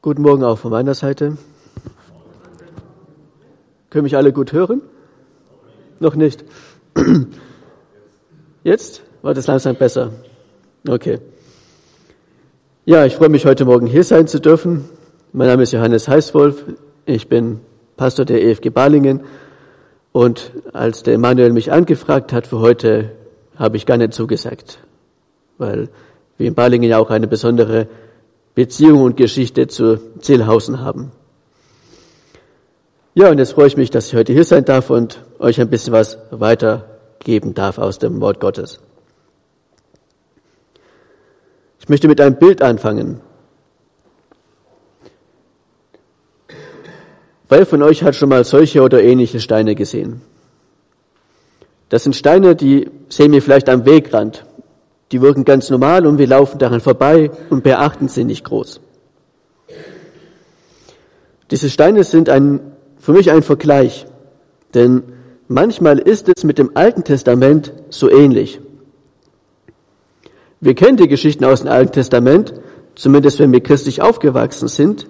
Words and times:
Guten 0.00 0.22
Morgen 0.22 0.44
auch 0.44 0.58
von 0.58 0.70
meiner 0.70 0.94
Seite. 0.94 1.36
Können 3.90 4.04
mich 4.04 4.16
alle 4.16 4.32
gut 4.32 4.52
hören? 4.52 4.80
Noch 5.98 6.14
nicht. 6.14 6.44
Jetzt? 8.62 9.02
War 9.22 9.34
das 9.34 9.48
langsam 9.48 9.74
besser? 9.74 10.12
Okay. 10.88 11.18
Ja, 12.84 13.06
ich 13.06 13.16
freue 13.16 13.28
mich 13.28 13.44
heute 13.44 13.64
Morgen 13.64 13.88
hier 13.88 14.04
sein 14.04 14.28
zu 14.28 14.40
dürfen. 14.40 14.88
Mein 15.32 15.48
Name 15.48 15.64
ist 15.64 15.72
Johannes 15.72 16.06
Heißwolf. 16.06 16.64
Ich 17.04 17.28
bin 17.28 17.58
Pastor 17.96 18.24
der 18.24 18.40
EFG 18.40 18.70
Balingen. 18.70 19.22
Und 20.12 20.52
als 20.72 21.02
der 21.02 21.14
Emanuel 21.14 21.52
mich 21.52 21.72
angefragt 21.72 22.32
hat 22.32 22.46
für 22.46 22.60
heute, 22.60 23.16
habe 23.56 23.76
ich 23.76 23.84
gar 23.84 23.96
nicht 23.96 24.14
zugesagt. 24.14 24.78
Weil 25.58 25.88
wir 26.36 26.46
in 26.46 26.54
Balingen 26.54 26.88
ja 26.88 26.98
auch 26.98 27.10
eine 27.10 27.26
besondere 27.26 27.88
Beziehung 28.58 29.02
und 29.02 29.16
Geschichte 29.16 29.68
zu 29.68 30.00
Zillhausen 30.18 30.80
haben. 30.80 31.12
Ja, 33.14 33.30
und 33.30 33.38
jetzt 33.38 33.52
freue 33.52 33.68
ich 33.68 33.76
mich, 33.76 33.88
dass 33.92 34.08
ich 34.08 34.16
heute 34.16 34.32
hier 34.32 34.42
sein 34.42 34.64
darf 34.64 34.90
und 34.90 35.22
euch 35.38 35.60
ein 35.60 35.70
bisschen 35.70 35.92
was 35.92 36.18
weitergeben 36.32 37.54
darf 37.54 37.78
aus 37.78 38.00
dem 38.00 38.20
Wort 38.20 38.40
Gottes. 38.40 38.80
Ich 41.78 41.88
möchte 41.88 42.08
mit 42.08 42.20
einem 42.20 42.34
Bild 42.34 42.60
anfangen. 42.60 43.20
Wer 47.48 47.64
von 47.64 47.80
euch 47.84 48.02
hat 48.02 48.16
schon 48.16 48.28
mal 48.28 48.42
solche 48.42 48.82
oder 48.82 49.00
ähnliche 49.00 49.38
Steine 49.38 49.76
gesehen? 49.76 50.20
Das 51.90 52.02
sind 52.02 52.16
Steine, 52.16 52.56
die 52.56 52.90
sehen 53.08 53.30
wir 53.30 53.40
vielleicht 53.40 53.68
am 53.68 53.86
Wegrand. 53.86 54.47
Die 55.12 55.22
wirken 55.22 55.44
ganz 55.44 55.70
normal 55.70 56.06
und 56.06 56.18
wir 56.18 56.26
laufen 56.26 56.58
daran 56.58 56.80
vorbei 56.80 57.30
und 57.50 57.62
beachten 57.62 58.08
sie 58.08 58.24
nicht 58.24 58.44
groß. 58.44 58.80
Diese 61.50 61.70
Steine 61.70 62.04
sind 62.04 62.28
ein, 62.28 62.60
für 62.98 63.12
mich 63.12 63.30
ein 63.30 63.42
Vergleich, 63.42 64.06
denn 64.74 65.02
manchmal 65.48 65.98
ist 65.98 66.28
es 66.28 66.44
mit 66.44 66.58
dem 66.58 66.72
Alten 66.74 67.04
Testament 67.04 67.72
so 67.88 68.10
ähnlich. 68.10 68.60
Wir 70.60 70.74
kennen 70.74 70.98
die 70.98 71.08
Geschichten 71.08 71.44
aus 71.44 71.62
dem 71.62 71.70
Alten 71.70 71.92
Testament, 71.92 72.52
zumindest 72.94 73.38
wenn 73.38 73.52
wir 73.52 73.62
christlich 73.62 74.02
aufgewachsen 74.02 74.68
sind, 74.68 75.06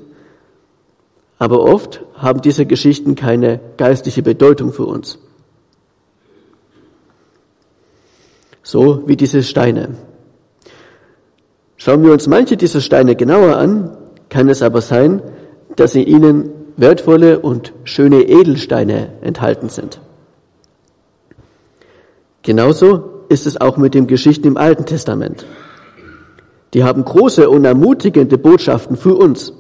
aber 1.39 1.63
oft 1.63 2.05
haben 2.15 2.41
diese 2.41 2.67
Geschichten 2.67 3.15
keine 3.15 3.61
geistliche 3.77 4.23
Bedeutung 4.23 4.73
für 4.73 4.85
uns. 4.85 5.19
So 8.69 9.05
wie 9.07 9.17
diese 9.17 9.43
Steine. 9.43 9.95
Schauen 11.79 12.05
wir 12.05 12.13
uns 12.13 12.27
manche 12.27 12.59
dieser 12.59 12.83
Steine 12.83 13.17
genauer 13.17 13.57
an, 13.57 13.97
kann 14.29 14.51
es 14.51 14.61
aber 14.61 14.83
sein, 14.83 15.23
dass 15.77 15.95
in 15.95 16.07
ihnen 16.07 16.51
wertvolle 16.77 17.39
und 17.39 17.73
schöne 17.85 18.25
Edelsteine 18.25 19.15
enthalten 19.23 19.71
sind. 19.71 20.03
Genauso 22.43 23.25
ist 23.31 23.47
es 23.47 23.59
auch 23.59 23.79
mit 23.79 23.95
den 23.95 24.07
Geschichten 24.07 24.47
im 24.49 24.59
Alten 24.59 24.85
Testament. 24.85 25.47
Die 26.75 26.85
haben 26.85 27.07
große 27.07 27.49
und 27.49 27.65
ermutigende 27.65 28.37
Botschaften 28.37 28.99
für 28.99 29.15
uns, 29.15 29.55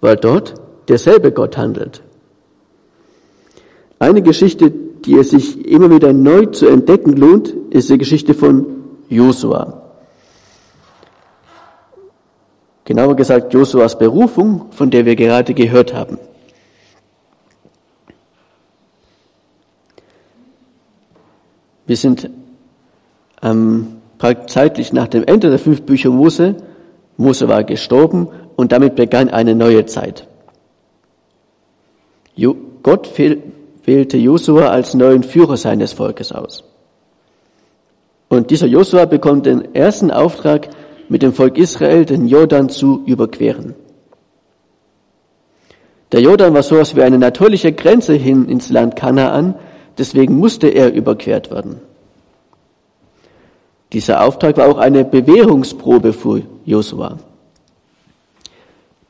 weil 0.00 0.14
dort 0.14 0.54
derselbe 0.88 1.32
Gott 1.32 1.56
handelt. 1.56 2.04
Eine 3.98 4.22
Geschichte, 4.22 4.85
die 5.06 5.14
es 5.14 5.30
sich 5.30 5.64
immer 5.66 5.90
wieder 5.90 6.12
neu 6.12 6.46
zu 6.46 6.66
entdecken 6.66 7.16
lohnt, 7.16 7.48
ist 7.70 7.88
die 7.88 7.98
Geschichte 7.98 8.34
von 8.34 8.66
Josua. 9.08 9.82
Genauer 12.84 13.16
gesagt 13.16 13.52
Josuas 13.52 13.98
Berufung, 13.98 14.66
von 14.70 14.90
der 14.90 15.06
wir 15.06 15.16
gerade 15.16 15.54
gehört 15.54 15.94
haben. 15.94 16.18
Wir 21.86 21.96
sind 21.96 22.30
ähm, 23.42 23.98
zeitlich 24.46 24.92
nach 24.92 25.08
dem 25.08 25.24
Ende 25.24 25.50
der 25.50 25.58
fünf 25.58 25.82
Bücher 25.82 26.10
Mose. 26.10 26.56
Mose 27.16 27.48
war 27.48 27.62
gestorben 27.62 28.28
und 28.56 28.72
damit 28.72 28.96
begann 28.96 29.30
eine 29.30 29.54
neue 29.54 29.86
Zeit. 29.86 30.26
Jo 32.34 32.56
Gott 32.82 33.06
wählte 33.86 34.18
Josua 34.18 34.68
als 34.68 34.94
neuen 34.94 35.22
Führer 35.22 35.56
seines 35.56 35.94
Volkes 35.94 36.32
aus. 36.32 36.64
Und 38.28 38.50
dieser 38.50 38.66
Josua 38.66 39.06
bekommt 39.06 39.46
den 39.46 39.74
ersten 39.74 40.10
Auftrag, 40.10 40.68
mit 41.08 41.22
dem 41.22 41.32
Volk 41.32 41.56
Israel 41.56 42.04
den 42.04 42.26
Jordan 42.26 42.68
zu 42.68 43.02
überqueren. 43.06 43.76
Der 46.10 46.20
Jordan 46.20 46.52
war 46.54 46.64
sowas 46.64 46.96
wie 46.96 47.02
eine 47.02 47.18
natürliche 47.18 47.72
Grenze 47.72 48.14
hin 48.14 48.48
ins 48.48 48.70
Land 48.70 48.96
Kanaan, 48.96 49.54
deswegen 49.98 50.36
musste 50.36 50.68
er 50.68 50.92
überquert 50.92 51.50
werden. 51.50 51.80
Dieser 53.92 54.24
Auftrag 54.24 54.56
war 54.56 54.68
auch 54.68 54.78
eine 54.78 55.04
Bewährungsprobe 55.04 56.12
für 56.12 56.42
Josua. 56.64 57.18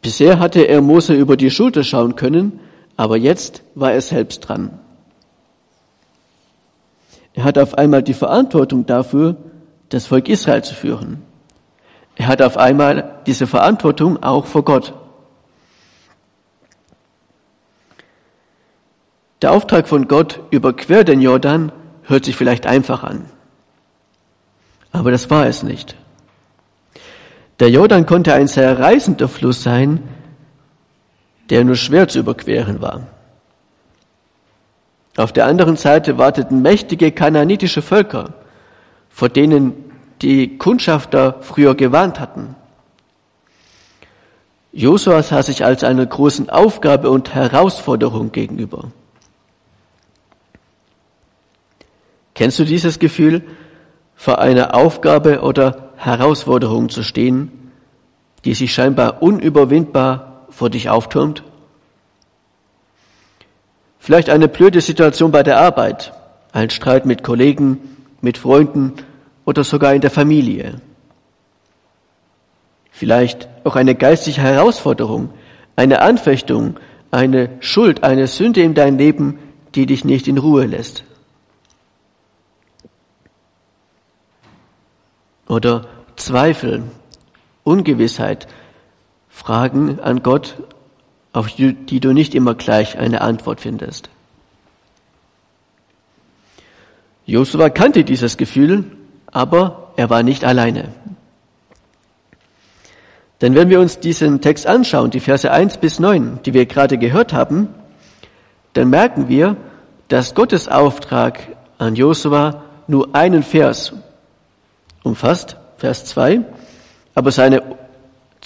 Bisher 0.03 0.39
hatte 0.39 0.63
er 0.69 0.83
Mose 0.83 1.15
über 1.15 1.37
die 1.37 1.51
Schulter 1.51 1.83
schauen 1.83 2.15
können, 2.15 2.61
aber 2.97 3.17
jetzt 3.17 3.63
war 3.75 3.93
er 3.93 4.01
selbst 4.01 4.41
dran. 4.41 4.79
Er 7.35 7.45
hat 7.45 7.59
auf 7.59 7.77
einmal 7.77 8.03
die 8.03 8.15
Verantwortung 8.15 8.87
dafür, 8.87 9.37
das 9.91 10.07
Volk 10.07 10.29
Israel 10.29 10.65
zu 10.65 10.75
führen. 10.75 11.23
Er 12.17 12.29
hat 12.29 12.41
auf 12.41 12.57
einmal 12.57 13.21
diese 13.27 13.47
Verantwortung 13.47 14.23
auch 14.23 14.47
vor 14.47 14.65
Gott. 14.65 14.95
Der 19.43 19.53
Auftrag 19.53 19.87
von 19.87 20.09
Gott, 20.09 20.41
überquer 20.51 21.05
den 21.05 21.21
Jordan, 21.21 21.73
hört 22.05 22.25
sich 22.25 22.37
vielleicht 22.37 22.67
einfach 22.67 23.05
an. 23.05 23.27
Aber 24.93 25.11
das 25.11 25.29
war 25.29 25.47
es 25.47 25.63
nicht. 25.63 25.95
Der 27.61 27.69
Jordan 27.71 28.07
konnte 28.07 28.33
ein 28.33 28.49
sehr 28.49 28.79
reißender 28.79 29.29
Fluss 29.29 29.63
sein, 29.63 30.03
der 31.51 31.65
nur 31.65 31.77
schwer 31.77 32.09
zu 32.09 32.19
überqueren 32.19 32.81
war. 32.81 33.07
Auf 35.17 35.33
der 35.33 35.47
anderen 35.47 35.77
Seite 35.77 36.19
warteten 36.19 36.61
mächtige 36.63 37.11
kananitische 37.11 37.83
Völker, 37.83 38.35
vor 39.09 39.29
denen 39.29 39.73
die 40.23 40.59
Kundschafter 40.59 41.39
früher 41.41 41.75
gewarnt 41.75 42.21
hatten. 42.21 42.55
Josua 44.73 45.23
sah 45.23 45.43
sich 45.43 45.65
als 45.65 45.85
einer 45.85 46.05
großen 46.05 46.51
Aufgabe 46.51 47.11
und 47.11 47.35
Herausforderung 47.35 48.33
gegenüber. 48.33 48.91
Kennst 52.35 52.59
du 52.59 52.65
dieses 52.65 52.99
Gefühl, 52.99 53.43
vor 54.15 54.39
einer 54.39 54.75
Aufgabe 54.75 55.41
oder 55.41 55.93
Herausforderung 55.97 56.91
zu 56.91 57.03
stehen, 57.03 57.73
die 58.45 58.53
sich 58.53 58.75
scheinbar 58.75 59.23
unüberwindbar 59.23 60.26
vor 60.57 60.71
dich 60.71 60.89
auftürmt? 60.89 61.43
Vielleicht 63.99 64.31
eine 64.31 64.49
blöde 64.49 64.81
Situation 64.81 65.31
bei 65.31 65.43
der 65.43 65.61
Arbeit, 65.61 66.13
ein 66.53 66.71
Streit 66.71 67.07
mit 67.07 67.23
Kollegen, 67.23 67.79
mit 68.21 68.39
Freunden 68.39 68.95
oder 69.45 69.63
sogar 69.63 69.95
in 69.95 70.01
der 70.01 70.11
Familie. 70.11 70.81
Vielleicht 72.91 73.49
auch 73.65 73.77
eine 73.77 73.95
geistige 73.95 74.41
Herausforderung, 74.41 75.31
eine 75.77 76.01
Anfechtung, 76.01 76.81
eine 77.11 77.51
Schuld, 77.61 78.03
eine 78.03 78.27
Sünde 78.27 78.63
in 78.63 78.75
dein 78.75 78.97
Leben, 78.97 79.39
die 79.75 79.85
dich 79.85 80.05
nicht 80.05 80.27
in 80.27 80.39
Ruhe 80.39 80.65
lässt. 80.65 81.05
oder 85.49 85.87
Zweifel, 86.17 86.83
Ungewissheit, 87.65 88.47
Fragen 89.37 90.01
an 90.01 90.23
Gott, 90.23 90.57
auf 91.35 91.53
die 91.53 92.01
du 92.01 92.13
nicht 92.15 92.35
immer 92.35 92.55
gleich 92.55 92.97
eine 92.97 93.21
Antwort 93.21 93.61
findest. 93.61 94.09
Josua 97.27 97.69
kannte 97.69 98.03
dieses 98.03 98.39
Gefühl, 98.39 98.85
aber 99.31 99.93
er 99.97 100.09
war 100.09 100.23
nicht 100.23 100.43
alleine. 100.43 100.89
Denn 103.43 103.55
wenn 103.55 103.69
wir 103.69 103.79
uns 103.79 104.01
diesen 104.01 104.41
Text 104.41 104.67
anschauen, 104.67 105.11
die 105.11 105.21
Verse 105.21 105.49
1 105.49 105.77
bis 105.77 106.01
9, 106.01 106.41
die 106.47 106.55
wir 106.55 106.65
gerade 106.65 106.97
gehört 106.97 107.35
haben, 107.35 107.69
dann 108.73 108.89
merken 108.89 109.29
wir, 109.29 109.59
dass 110.09 110.35
Gottes 110.35 110.67
Auftrag 110.67 111.41
an 111.77 111.95
Josua 111.95 112.63
nur 112.89 113.15
einen 113.15 113.43
Vers 113.43 113.93
umfasst, 115.03 115.59
Vers 115.77 116.07
2, 116.07 116.41
aber 117.15 117.31
seine 117.31 117.63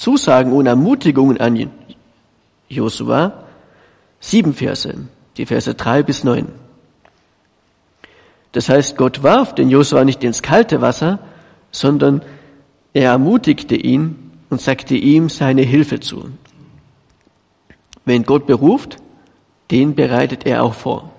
Zusagen 0.01 0.53
und 0.53 0.65
Ermutigungen 0.65 1.39
an 1.43 1.71
Josua, 2.71 3.45
sieben 4.19 4.55
Verse, 4.55 4.95
die 5.37 5.45
Verse 5.45 5.75
3 5.75 6.03
bis 6.05 6.25
9. 6.25 6.49
Das 8.53 8.71
heißt, 8.71 8.97
Gott 8.97 9.23
warf 9.23 9.55
den 9.55 9.69
Josua 9.69 10.07
nicht 10.07 10.25
ins 10.25 10.41
kalte 10.41 10.81
Wasser, 10.81 11.19
sondern 11.71 12.23
er 12.95 13.11
ermutigte 13.11 13.77
ihn 13.77 14.33
und 14.49 14.63
sagte 14.63 14.95
ihm 14.95 15.29
seine 15.29 15.61
Hilfe 15.61 16.01
zu. 16.01 16.31
Wenn 18.07 18.23
Gott 18.23 18.47
beruft, 18.47 18.97
den 19.71 19.95
bereitet 19.95 20.47
er 20.47 20.63
auch 20.63 20.73
vor. 20.73 21.13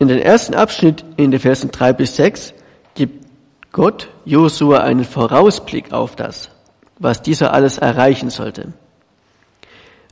In 0.00 0.08
den 0.08 0.18
ersten 0.18 0.54
Abschnitt 0.54 1.04
in 1.16 1.30
den 1.30 1.38
Versen 1.38 1.70
drei 1.70 1.92
bis 1.92 2.16
sechs 2.16 2.52
Gott 3.72 4.10
Josua 4.26 4.80
einen 4.80 5.04
Vorausblick 5.04 5.92
auf 5.92 6.14
das, 6.14 6.50
was 6.98 7.22
dieser 7.22 7.54
alles 7.54 7.78
erreichen 7.78 8.28
sollte. 8.28 8.74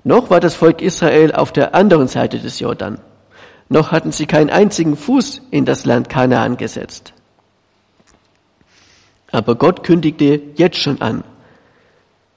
Noch 0.02 0.30
war 0.30 0.40
das 0.40 0.54
Volk 0.54 0.80
Israel 0.80 1.32
auf 1.32 1.52
der 1.52 1.74
anderen 1.74 2.08
Seite 2.08 2.38
des 2.38 2.58
Jordan. 2.58 2.98
Noch 3.68 3.92
hatten 3.92 4.12
sie 4.12 4.26
keinen 4.26 4.48
einzigen 4.48 4.96
Fuß 4.96 5.42
in 5.50 5.66
das 5.66 5.84
Land 5.84 6.08
Kanaan 6.08 6.56
gesetzt. 6.56 7.12
Aber 9.30 9.54
Gott 9.54 9.84
kündigte 9.84 10.40
jetzt 10.56 10.78
schon 10.78 11.00
an, 11.02 11.22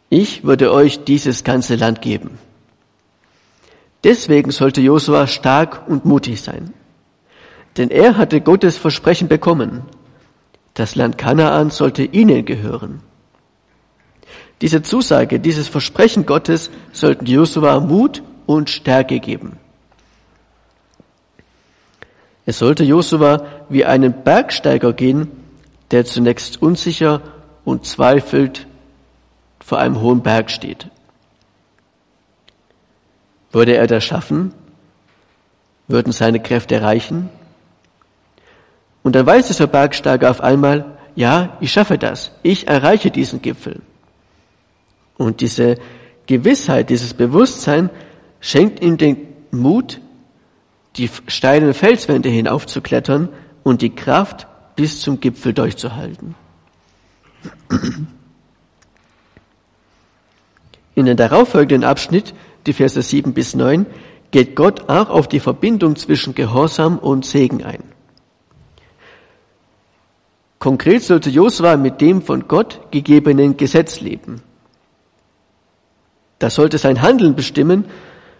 ich 0.09 0.43
würde 0.43 0.71
euch 0.71 1.05
dieses 1.05 1.43
ganze 1.43 1.75
Land 1.75 2.01
geben. 2.01 2.37
Deswegen 4.03 4.51
sollte 4.51 4.81
Josua 4.81 5.25
stark 5.25 5.87
und 5.87 6.05
mutig 6.05 6.41
sein. 6.41 6.73
Denn 7.77 7.89
er 7.89 8.17
hatte 8.17 8.41
Gottes 8.41 8.77
Versprechen 8.77 9.27
bekommen. 9.27 9.83
Das 10.73 10.95
Land 10.95 11.17
Kanaan 11.17 11.69
sollte 11.69 12.03
ihnen 12.03 12.45
gehören. 12.45 13.01
Diese 14.61 14.81
Zusage, 14.81 15.39
dieses 15.39 15.67
Versprechen 15.67 16.25
Gottes 16.25 16.71
sollten 16.93 17.25
Josua 17.25 17.79
Mut 17.79 18.23
und 18.45 18.69
Stärke 18.69 19.19
geben. 19.19 19.57
Es 22.45 22.59
sollte 22.59 22.83
Josua 22.83 23.45
wie 23.69 23.85
einen 23.85 24.23
Bergsteiger 24.23 24.93
gehen, 24.93 25.31
der 25.91 26.05
zunächst 26.05 26.61
unsicher 26.61 27.21
und 27.65 27.85
zweifelt 27.85 28.67
vor 29.63 29.79
einem 29.79 30.01
hohen 30.01 30.23
Berg 30.23 30.51
steht. 30.51 30.87
Würde 33.51 33.75
er 33.75 33.87
das 33.87 34.03
schaffen? 34.03 34.53
Würden 35.87 36.11
seine 36.11 36.41
Kräfte 36.41 36.81
reichen? 36.81 37.29
Und 39.03 39.15
dann 39.15 39.25
weiß 39.25 39.47
dieser 39.47 39.67
Bergsteiger 39.67 40.31
auf 40.31 40.41
einmal, 40.41 40.97
ja, 41.15 41.57
ich 41.59 41.71
schaffe 41.71 41.97
das. 41.97 42.31
Ich 42.41 42.67
erreiche 42.67 43.11
diesen 43.11 43.41
Gipfel. 43.41 43.81
Und 45.17 45.41
diese 45.41 45.77
Gewissheit, 46.25 46.89
dieses 46.89 47.13
Bewusstsein 47.13 47.89
schenkt 48.39 48.81
ihm 48.81 48.97
den 48.97 49.17
Mut, 49.51 49.99
die 50.95 51.09
steilen 51.27 51.73
Felswände 51.73 52.29
hinaufzuklettern 52.29 53.29
und 53.63 53.81
die 53.81 53.93
Kraft, 53.93 54.47
bis 54.75 55.01
zum 55.01 55.19
Gipfel 55.19 55.53
durchzuhalten. 55.53 56.35
In 60.95 61.05
den 61.05 61.17
darauffolgenden 61.17 61.83
Abschnitt, 61.83 62.33
die 62.65 62.73
Verse 62.73 63.01
7 63.01 63.33
bis 63.33 63.55
9, 63.55 63.85
geht 64.31 64.55
Gott 64.55 64.89
auch 64.89 65.09
auf 65.09 65.27
die 65.27 65.39
Verbindung 65.39 65.95
zwischen 65.95 66.33
Gehorsam 66.33 66.97
und 66.97 67.25
Segen 67.25 67.63
ein. 67.63 67.92
Konkret 70.63 71.03
sollte 71.03 71.29
Josua 71.29 71.75
mit 71.75 71.99
dem 71.99 72.21
von 72.21 72.47
Gott 72.47 72.79
gegebenen 72.89 73.57
Gesetz 73.57 73.99
leben. 73.99 74.41
Das 76.39 76.55
sollte 76.55 76.77
sein 76.77 77.01
Handeln 77.01 77.35
bestimmen 77.35 77.83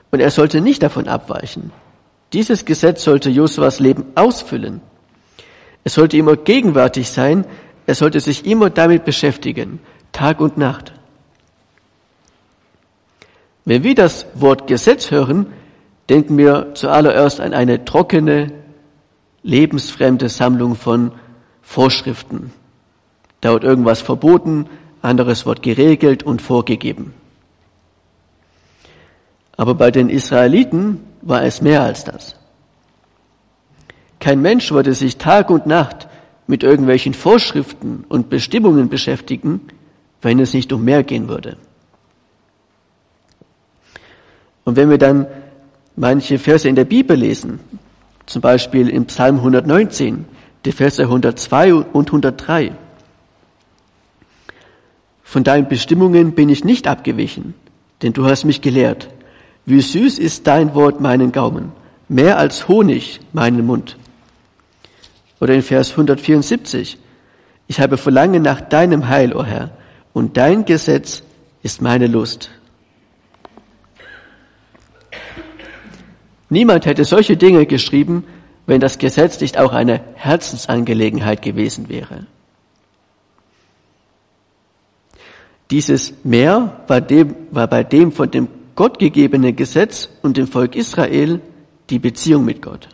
und 0.10 0.22
er 0.22 0.32
sollte 0.32 0.62
nicht 0.62 0.84
davon 0.84 1.10
abweichen. 1.10 1.74
Dieses 2.32 2.64
Gesetz 2.64 3.04
sollte 3.04 3.30
Josuas 3.30 3.82
Leben 3.82 4.06
ausfüllen. 4.16 4.80
Es 5.84 5.96
sollte 5.96 6.16
immer 6.16 6.38
gegenwärtig 6.38 7.10
sein, 7.10 7.44
er 7.88 7.96
sollte 7.96 8.22
sich 8.22 8.46
immer 8.46 8.70
damit 8.70 9.04
beschäftigen, 9.04 9.82
Tag 10.14 10.40
und 10.40 10.58
Nacht. 10.58 10.94
Wenn 13.66 13.84
wir 13.84 13.96
das 13.96 14.28
Wort 14.34 14.68
Gesetz 14.68 15.12
hören, 15.12 15.48
denken 16.08 16.38
wir 16.38 16.74
zuallererst 16.74 17.42
an 17.42 17.54
eine 17.54 17.84
trockene, 17.84 18.54
lebensfremde 19.44 20.30
Sammlung 20.30 20.78
von 20.78 21.12
Vorschriften. 21.64 22.52
Da 23.42 23.54
wird 23.54 23.64
irgendwas 23.64 24.02
verboten, 24.02 24.68
anderes 25.02 25.46
wird 25.46 25.64
geregelt 25.64 26.24
und 26.24 26.42
vorgegeben. 26.42 27.14
Aber 29.58 29.76
bei 29.76 29.92
den 29.92 30.10
Israeliten 30.10 31.00
war 31.22 31.44
es 31.44 31.62
mehr 31.62 31.82
als 31.82 32.04
das. 32.04 32.36
Kein 34.20 34.42
Mensch 34.42 34.72
würde 34.72 34.94
sich 34.94 35.18
Tag 35.18 35.50
und 35.50 35.66
Nacht 35.66 36.08
mit 36.48 36.64
irgendwelchen 36.64 37.14
Vorschriften 37.14 38.06
und 38.08 38.30
Bestimmungen 38.30 38.90
beschäftigen, 38.90 39.62
wenn 40.22 40.40
es 40.40 40.54
nicht 40.54 40.72
um 40.72 40.84
mehr 40.84 41.04
gehen 41.04 41.28
würde. 41.28 41.58
Und 44.64 44.78
wenn 44.78 44.90
wir 44.90 44.98
dann 44.98 45.28
manche 45.96 46.40
Verse 46.40 46.68
in 46.68 46.76
der 46.76 46.86
Bibel 46.86 47.18
lesen, 47.18 47.60
zum 48.26 48.42
Beispiel 48.42 48.90
im 48.90 49.06
Psalm 49.06 49.38
119, 49.38 50.26
die 50.66 50.72
Verse 50.72 51.02
102 51.02 51.74
und 51.74 52.08
103. 52.10 52.72
Von 55.24 55.44
deinen 55.44 55.68
Bestimmungen 55.68 56.34
bin 56.34 56.50
ich 56.50 56.64
nicht 56.64 56.88
abgewichen, 56.88 57.54
denn 58.02 58.14
du 58.14 58.26
hast 58.26 58.46
mich 58.46 58.62
gelehrt. 58.62 59.10
Wie 59.66 59.82
süß 59.82 60.20
ist 60.20 60.48
dein 60.48 60.76
Wort 60.76 61.02
meinen 61.02 61.32
Gaumen, 61.32 61.72
mehr 62.08 62.38
als 62.38 62.68
Honig 62.68 63.20
meinen 63.32 63.66
Mund. 63.66 63.98
Oder 65.40 65.56
in 65.56 65.64
Vers 65.64 65.92
174, 65.92 66.98
ich 67.68 67.80
habe 67.80 67.98
Verlangen 67.98 68.44
nach 68.44 68.62
deinem 68.62 69.08
Heil, 69.10 69.34
o 69.34 69.40
oh 69.40 69.44
Herr, 69.44 69.72
und 70.14 70.38
dein 70.38 70.66
Gesetz 70.66 71.24
ist 71.64 71.82
meine 71.82 72.08
Lust. 72.08 72.52
Niemand 76.50 76.86
hätte 76.86 77.04
solche 77.04 77.36
Dinge 77.36 77.66
geschrieben, 77.66 78.26
wenn 78.66 78.80
das 78.80 78.98
Gesetz 78.98 79.42
nicht 79.42 79.58
auch 79.58 79.74
eine 79.74 80.02
Herzensangelegenheit 80.16 81.42
gewesen 81.42 81.90
wäre. 81.90 82.26
Dieses 85.72 86.14
Mehr 86.24 86.84
war, 86.88 87.02
dem, 87.02 87.36
war 87.52 87.68
bei 87.68 87.84
dem 87.84 88.12
von 88.12 88.30
dem 88.30 88.48
Gott 88.76 89.00
gegebenen 89.00 89.56
Gesetz 89.56 90.10
und 90.22 90.38
dem 90.38 90.48
Volk 90.48 90.76
Israel 90.76 91.42
die 91.90 92.00
Beziehung 92.00 92.46
mit 92.46 92.62
Gott. 92.62 92.90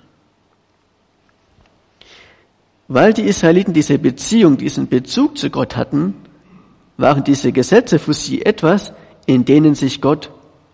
Weil 2.88 3.14
die 3.14 3.24
Israeliten 3.24 3.74
diese 3.74 4.00
Beziehung, 4.00 4.58
diesen 4.58 4.88
Bezug 4.88 5.38
zu 5.38 5.50
Gott 5.50 5.76
hatten, 5.76 6.16
waren 6.98 7.24
diese 7.24 7.52
Gesetze 7.52 8.00
für 8.00 8.14
sie 8.14 8.42
etwas, 8.42 8.94
in 9.26 9.46
denen 9.46 9.76
sich 9.76 10.02
Gott 10.02 10.32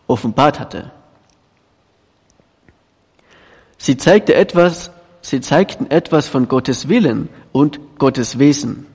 offenbart 0.08 0.60
hatte. 0.60 0.92
Sie 3.86 3.98
zeigte 3.98 4.34
etwas, 4.34 4.90
sie 5.22 5.42
zeigten 5.42 5.92
etwas 5.92 6.28
von 6.28 6.48
Gottes 6.48 6.90
Willen 6.90 7.30
und 7.52 7.80
Gottes 8.00 8.40
Wesen. 8.40 8.88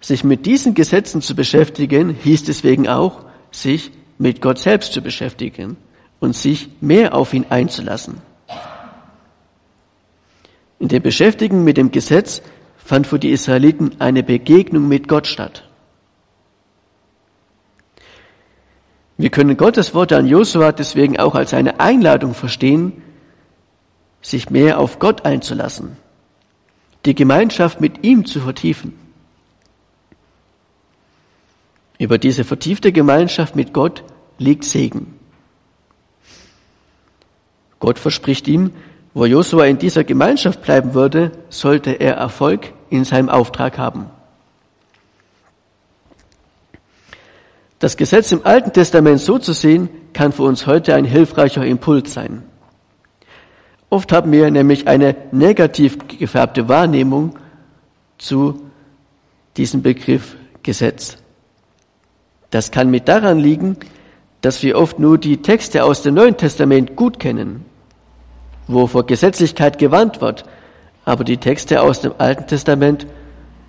Sich 0.00 0.24
mit 0.24 0.46
diesen 0.46 0.74
Gesetzen 0.74 1.22
zu 1.22 1.36
beschäftigen, 1.36 2.10
hieß 2.10 2.42
deswegen 2.42 2.88
auch, 2.88 3.24
sich 3.52 3.92
mit 4.18 4.40
Gott 4.40 4.58
selbst 4.58 4.94
zu 4.94 5.00
beschäftigen 5.00 5.76
und 6.18 6.34
sich 6.34 6.70
mehr 6.80 7.14
auf 7.14 7.34
ihn 7.34 7.46
einzulassen. 7.50 8.20
In 10.80 10.88
dem 10.88 11.04
Beschäftigen 11.04 11.62
mit 11.62 11.76
dem 11.76 11.92
Gesetz 11.92 12.42
fand 12.78 13.06
für 13.06 13.20
die 13.20 13.30
Israeliten 13.30 14.00
eine 14.00 14.24
Begegnung 14.24 14.88
mit 14.88 15.06
Gott 15.06 15.28
statt. 15.28 15.65
Wir 19.18 19.30
können 19.30 19.56
Gottes 19.56 19.94
Worte 19.94 20.16
an 20.16 20.26
Josua 20.26 20.72
deswegen 20.72 21.18
auch 21.18 21.34
als 21.34 21.54
eine 21.54 21.80
Einladung 21.80 22.34
verstehen, 22.34 23.02
sich 24.20 24.50
mehr 24.50 24.78
auf 24.78 24.98
Gott 24.98 25.24
einzulassen, 25.24 25.96
die 27.04 27.14
Gemeinschaft 27.14 27.80
mit 27.80 28.04
ihm 28.04 28.26
zu 28.26 28.40
vertiefen. 28.40 28.92
Über 31.98 32.18
diese 32.18 32.44
vertiefte 32.44 32.92
Gemeinschaft 32.92 33.56
mit 33.56 33.72
Gott 33.72 34.04
liegt 34.38 34.64
Segen. 34.64 35.14
Gott 37.78 37.98
verspricht 37.98 38.48
ihm, 38.48 38.72
wo 39.14 39.24
Josua 39.24 39.64
in 39.64 39.78
dieser 39.78 40.04
Gemeinschaft 40.04 40.60
bleiben 40.60 40.92
würde, 40.92 41.32
sollte 41.48 41.92
er 41.92 42.16
Erfolg 42.16 42.72
in 42.90 43.04
seinem 43.04 43.30
Auftrag 43.30 43.78
haben. 43.78 44.10
Das 47.78 47.96
Gesetz 47.96 48.32
im 48.32 48.44
Alten 48.44 48.72
Testament 48.72 49.20
so 49.20 49.38
zu 49.38 49.52
sehen, 49.52 49.88
kann 50.14 50.32
für 50.32 50.44
uns 50.44 50.66
heute 50.66 50.94
ein 50.94 51.04
hilfreicher 51.04 51.64
Impuls 51.64 52.14
sein. 52.14 52.42
Oft 53.90 54.12
haben 54.12 54.32
wir 54.32 54.50
nämlich 54.50 54.88
eine 54.88 55.14
negativ 55.30 55.98
gefärbte 56.08 56.68
Wahrnehmung 56.68 57.38
zu 58.18 58.62
diesem 59.56 59.82
Begriff 59.82 60.36
Gesetz. 60.62 61.18
Das 62.50 62.70
kann 62.70 62.90
mit 62.90 63.08
daran 63.08 63.38
liegen, 63.38 63.76
dass 64.40 64.62
wir 64.62 64.78
oft 64.78 64.98
nur 64.98 65.18
die 65.18 65.42
Texte 65.42 65.84
aus 65.84 66.02
dem 66.02 66.14
Neuen 66.14 66.36
Testament 66.36 66.96
gut 66.96 67.18
kennen, 67.18 67.64
wo 68.66 68.86
vor 68.86 69.06
Gesetzlichkeit 69.06 69.78
gewarnt 69.78 70.20
wird, 70.20 70.44
aber 71.04 71.24
die 71.24 71.36
Texte 71.36 71.82
aus 71.82 72.00
dem 72.00 72.14
Alten 72.18 72.46
Testament 72.46 73.06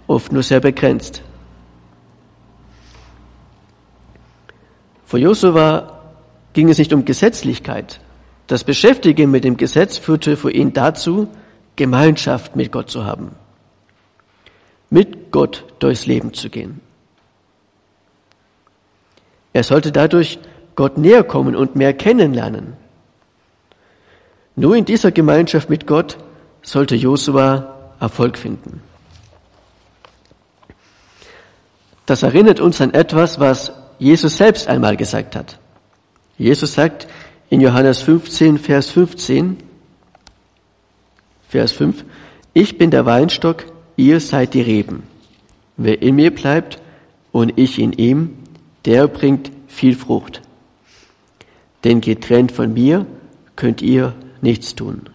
oft 0.08 0.32
nur 0.32 0.44
sehr 0.44 0.60
begrenzt. 0.60 1.24
Für 5.08 5.18
Josua 5.18 6.02
ging 6.52 6.68
es 6.68 6.78
nicht 6.78 6.92
um 6.92 7.06
Gesetzlichkeit. 7.06 8.02
Das 8.46 8.66
Beschäftigen 8.66 9.32
mit 9.32 9.46
dem 9.46 9.56
Gesetz 9.56 9.98
führte 9.98 10.36
für 10.36 10.52
ihn 10.52 10.74
dazu, 10.74 11.30
Gemeinschaft 11.78 12.58
mit 12.58 12.74
Gott 12.74 12.92
zu 12.92 13.06
haben. 13.06 13.32
Mit 14.90 15.32
Gott 15.32 15.64
durchs 15.80 16.08
Leben 16.08 16.34
zu 16.34 16.50
gehen. 16.50 16.82
Er 19.54 19.64
sollte 19.64 19.94
dadurch 19.94 20.40
Gott 20.76 20.98
näher 20.98 21.24
kommen 21.24 21.56
und 21.56 21.78
mehr 21.78 21.94
kennenlernen. 21.94 22.74
Nur 24.58 24.76
in 24.76 24.84
dieser 24.84 25.14
Gemeinschaft 25.14 25.70
mit 25.70 25.88
Gott 25.88 26.18
sollte 26.62 26.96
Josua 26.96 27.94
Erfolg 28.02 28.38
finden. 28.38 28.82
Das 32.06 32.24
erinnert 32.24 32.60
uns 32.60 32.82
an 32.82 32.94
etwas, 32.94 33.40
was 33.40 33.72
Jesus 34.00 34.38
selbst 34.38 34.68
einmal 34.68 34.98
gesagt 34.98 35.36
hat. 35.36 35.60
Jesus 36.38 36.74
sagt 36.74 37.08
in 37.50 37.62
Johannes 37.62 38.01
15, 38.01 38.58
Vers 38.58 38.89
15, 38.89 39.58
Vers 41.50 41.72
5, 41.72 42.04
ich 42.54 42.77
bin 42.77 42.92
der 42.92 43.06
Weinstock, 43.06 43.66
ihr 43.96 44.20
seid 44.20 44.54
die 44.54 44.62
Reben. 44.62 45.04
Wer 45.77 46.01
in 46.01 46.16
mir 46.16 46.34
bleibt 46.34 46.82
und 47.32 47.54
ich 47.58 47.80
in 47.80 47.94
ihm, 47.94 48.38
der 48.86 49.08
bringt 49.08 49.51
viel 49.68 49.96
Frucht. 49.96 50.42
Denn 51.84 52.01
getrennt 52.01 52.51
von 52.51 52.74
mir 52.74 53.06
könnt 53.56 53.82
ihr 53.82 54.16
nichts 54.42 54.75
tun. 54.75 55.10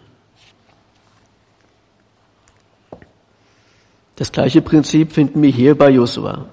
Das 4.16 4.30
gleiche 4.30 4.62
Prinzip 4.62 5.12
finden 5.12 5.42
wir 5.42 5.50
hier 5.50 5.76
bei 5.76 5.90
Josua. 5.90 6.46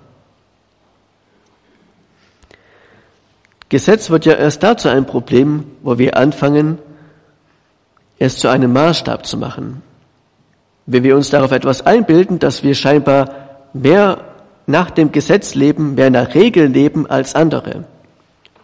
Gesetz 3.69 4.09
wird 4.09 4.25
ja 4.25 4.33
erst 4.33 4.63
dazu 4.63 4.89
ein 4.89 5.05
Problem, 5.05 5.65
wo 5.83 5.97
wir 5.97 6.17
anfangen, 6.17 6.79
es 8.17 8.37
zu 8.37 8.49
einem 8.49 8.73
Maßstab 8.73 9.25
zu 9.25 9.37
machen. 9.37 9.81
Wenn 10.87 11.03
wir 11.03 11.15
uns 11.15 11.29
darauf 11.29 11.51
etwas 11.51 11.85
einbilden, 11.85 12.39
dass 12.39 12.63
wir 12.63 12.73
scheinbar 12.73 13.29
mehr 13.73 14.21
nach 14.65 14.89
dem 14.89 15.11
Gesetz 15.11 15.53
leben, 15.53 15.95
mehr 15.95 16.09
nach 16.09 16.33
Regeln 16.33 16.73
leben 16.73 17.07
als 17.07 17.35
andere. 17.35 17.85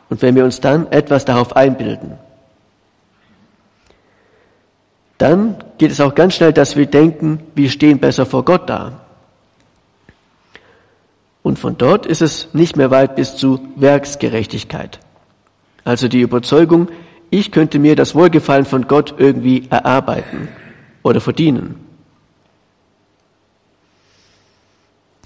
Und 0.09 0.21
wenn 0.21 0.35
wir 0.35 0.43
uns 0.43 0.59
dann 0.59 0.91
etwas 0.91 1.25
darauf 1.25 1.55
einbilden, 1.55 2.13
dann 5.17 5.55
geht 5.77 5.91
es 5.91 6.01
auch 6.01 6.13
ganz 6.13 6.35
schnell, 6.35 6.51
dass 6.51 6.75
wir 6.75 6.87
denken, 6.87 7.39
wir 7.55 7.69
stehen 7.69 7.99
besser 7.99 8.25
vor 8.25 8.43
Gott 8.43 8.69
da. 8.69 9.04
Und 11.45 11.59
von 11.59 11.77
dort 11.77 12.07
ist 12.07 12.23
es 12.23 12.55
nicht 12.55 12.75
mehr 12.75 12.89
weit 12.89 13.15
bis 13.15 13.35
zu 13.37 13.59
Werksgerechtigkeit. 13.75 14.99
Also 15.83 16.07
die 16.07 16.21
Überzeugung, 16.21 16.87
ich 17.29 17.51
könnte 17.51 17.77
mir 17.77 17.95
das 17.95 18.15
Wohlgefallen 18.15 18.65
von 18.65 18.87
Gott 18.87 19.13
irgendwie 19.19 19.67
erarbeiten 19.69 20.47
oder 21.03 21.21
verdienen. 21.21 21.75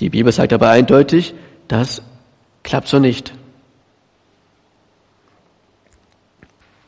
Die 0.01 0.09
Bibel 0.09 0.33
sagt 0.33 0.51
aber 0.51 0.67
eindeutig, 0.67 1.35
das 1.69 2.01
klappt 2.63 2.89
so 2.89 2.99
nicht. 2.99 3.33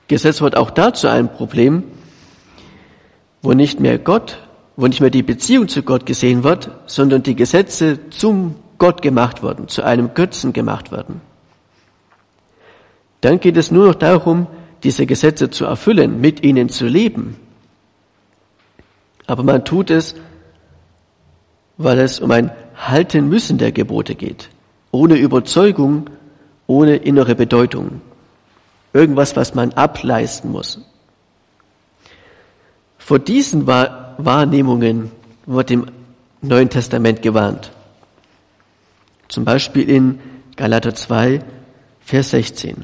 Gesetz 0.09 0.41
wird 0.41 0.57
auch 0.57 0.71
dazu 0.71 1.07
ein 1.07 1.31
Problem, 1.31 1.83
wo 3.41 3.53
nicht 3.53 3.79
mehr 3.79 3.97
Gott, 3.97 4.39
wo 4.75 4.87
nicht 4.87 4.99
mehr 4.99 5.09
die 5.09 5.23
Beziehung 5.23 5.69
zu 5.69 5.83
Gott 5.83 6.05
gesehen 6.05 6.43
wird, 6.43 6.69
sondern 6.85 7.23
die 7.23 7.37
Gesetze 7.37 8.09
zum 8.09 8.55
Gott 8.81 9.03
gemacht 9.03 9.43
worden, 9.43 9.67
zu 9.67 9.83
einem 9.83 10.15
Götzen 10.15 10.53
gemacht 10.53 10.91
worden. 10.91 11.21
Dann 13.21 13.39
geht 13.39 13.55
es 13.55 13.69
nur 13.69 13.85
noch 13.85 13.93
darum, 13.93 14.47
diese 14.81 15.05
Gesetze 15.05 15.51
zu 15.51 15.65
erfüllen, 15.65 16.19
mit 16.19 16.43
ihnen 16.43 16.67
zu 16.67 16.87
leben. 16.87 17.35
Aber 19.27 19.43
man 19.43 19.65
tut 19.65 19.91
es, 19.91 20.15
weil 21.77 21.99
es 21.99 22.19
um 22.19 22.31
ein 22.31 22.49
Halten 22.75 23.29
müssen 23.29 23.59
der 23.59 23.71
Gebote 23.71 24.15
geht, 24.15 24.49
ohne 24.89 25.15
Überzeugung, 25.15 26.09
ohne 26.65 26.95
innere 26.95 27.35
Bedeutung. 27.35 28.01
Irgendwas, 28.93 29.35
was 29.35 29.53
man 29.53 29.73
ableisten 29.73 30.51
muss. 30.51 30.79
Vor 32.97 33.19
diesen 33.19 33.67
Wahrnehmungen 33.67 35.11
wird 35.45 35.69
im 35.69 35.85
Neuen 36.41 36.71
Testament 36.71 37.21
gewarnt. 37.21 37.71
Zum 39.31 39.45
Beispiel 39.45 39.89
in 39.89 40.19
Galater 40.57 40.93
2, 40.93 41.39
Vers 42.01 42.31
16. 42.31 42.83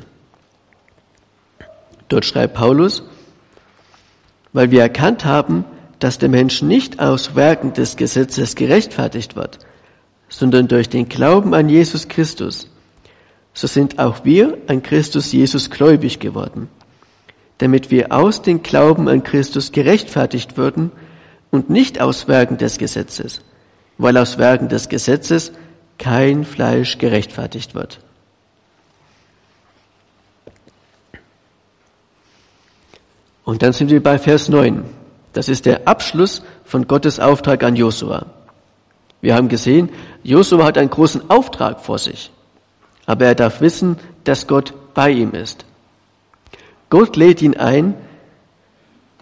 Dort 2.07 2.23
schreibt 2.23 2.53
Paulus, 2.53 3.03
weil 4.53 4.71
wir 4.71 4.81
erkannt 4.81 5.25
haben, 5.25 5.65
dass 5.99 6.19
der 6.19 6.29
Mensch 6.29 6.61
nicht 6.61 7.01
aus 7.01 7.35
Werken 7.35 7.73
des 7.73 7.97
Gesetzes 7.97 8.55
gerechtfertigt 8.55 9.35
wird, 9.35 9.59
sondern 10.29 10.69
durch 10.69 10.87
den 10.87 11.09
Glauben 11.09 11.53
an 11.53 11.67
Jesus 11.67 12.07
Christus. 12.07 12.69
So 13.53 13.67
sind 13.67 13.99
auch 13.99 14.23
wir 14.23 14.57
an 14.67 14.81
Christus 14.83 15.33
Jesus 15.33 15.69
gläubig 15.69 16.21
geworden, 16.21 16.69
damit 17.57 17.91
wir 17.91 18.13
aus 18.13 18.41
dem 18.41 18.63
Glauben 18.63 19.09
an 19.09 19.21
Christus 19.21 19.73
gerechtfertigt 19.73 20.55
würden 20.55 20.93
und 21.51 21.69
nicht 21.69 21.99
aus 21.99 22.29
Werken 22.29 22.57
des 22.57 22.77
Gesetzes, 22.77 23.41
weil 23.97 24.15
aus 24.15 24.37
Werken 24.37 24.69
des 24.69 24.87
Gesetzes 24.87 25.51
kein 25.97 26.45
Fleisch 26.45 26.97
gerechtfertigt 26.97 27.75
wird. 27.75 27.99
Und 33.43 33.61
dann 33.61 33.73
sind 33.73 33.89
wir 33.91 34.03
bei 34.03 34.17
Vers 34.17 34.49
9. 34.49 34.83
Das 35.33 35.47
ist 35.47 35.65
der 35.65 35.87
Abschluss 35.87 36.43
von 36.65 36.87
Gottes 36.87 37.19
Auftrag 37.19 37.63
an 37.63 37.75
Josua. 37.75 38.25
Wir 39.21 39.35
haben 39.35 39.47
gesehen, 39.47 39.89
Josua 40.23 40.65
hat 40.65 40.77
einen 40.77 40.89
großen 40.89 41.29
Auftrag 41.29 41.79
vor 41.79 41.97
sich. 41.97 42.31
Aber 43.05 43.25
er 43.25 43.35
darf 43.35 43.61
wissen, 43.61 43.97
dass 44.25 44.47
Gott 44.47 44.73
bei 44.93 45.11
ihm 45.11 45.31
ist. 45.31 45.65
Gott 46.89 47.15
lädt 47.15 47.41
ihn 47.41 47.55
ein, 47.55 47.93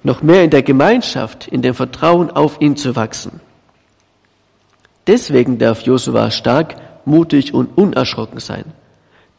noch 0.04 0.22
mehr 0.22 0.44
in 0.44 0.50
der 0.50 0.64
Gemeinschaft, 0.64 1.48
in 1.48 1.62
dem 1.62 1.74
Vertrauen 1.74 2.32
auf 2.32 2.62
ihn 2.62 2.76
zu 2.76 2.96
wachsen. 2.96 3.42
Deswegen 5.08 5.58
darf 5.58 5.82
Josua 5.82 6.32
stark, 6.32 6.76
mutig 7.06 7.54
und 7.54 7.78
unerschrocken 7.78 8.40
sein. 8.40 8.66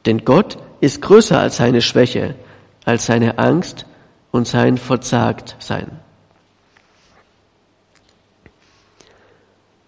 Denn 0.05 0.25
Gott 0.25 0.59
ist 0.81 1.03
größer 1.03 1.39
als 1.39 1.57
seine 1.57 1.83
Schwäche, 1.83 2.37
als 2.85 3.07
seine 3.07 3.39
Angst 3.39 3.87
und 4.31 4.47
sein 4.47 4.79
Verzagtsein. 4.79 5.91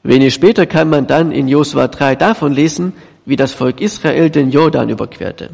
Wenig 0.02 0.34
später 0.34 0.66
kann 0.66 0.88
man 0.88 1.06
dann 1.06 1.32
in 1.32 1.48
Josua 1.48 1.88
3 1.88 2.16
davon 2.16 2.52
lesen, 2.52 2.94
wie 3.24 3.36
das 3.36 3.52
Volk 3.52 3.80
Israel 3.80 4.30
den 4.30 4.50
Jordan 4.50 4.88
überquerte. 4.88 5.50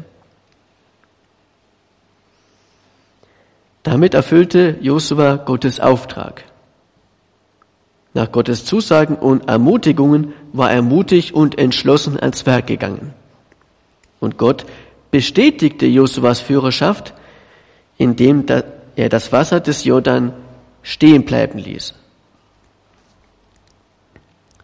Damit 3.83 4.13
erfüllte 4.13 4.77
Josua 4.81 5.35
Gottes 5.35 5.79
Auftrag. 5.79 6.43
Nach 8.15 8.31
Gottes 8.31 8.63
Zusagen 8.63 9.17
und 9.17 9.49
Ermutigungen 9.49 10.33
war 10.53 10.71
er 10.71 10.81
mutig 10.81 11.33
und 11.33 11.59
entschlossen 11.59 12.17
ans 12.17 12.45
Werk 12.45 12.65
gegangen. 12.65 13.13
Und 14.21 14.37
Gott 14.37 14.65
bestätigte 15.11 15.85
Josuas 15.85 16.39
Führerschaft, 16.39 17.13
indem 17.97 18.45
er 18.95 19.09
das 19.09 19.33
Wasser 19.33 19.59
des 19.59 19.83
Jordan 19.83 20.31
stehen 20.81 21.25
bleiben 21.25 21.59
ließ. 21.59 21.93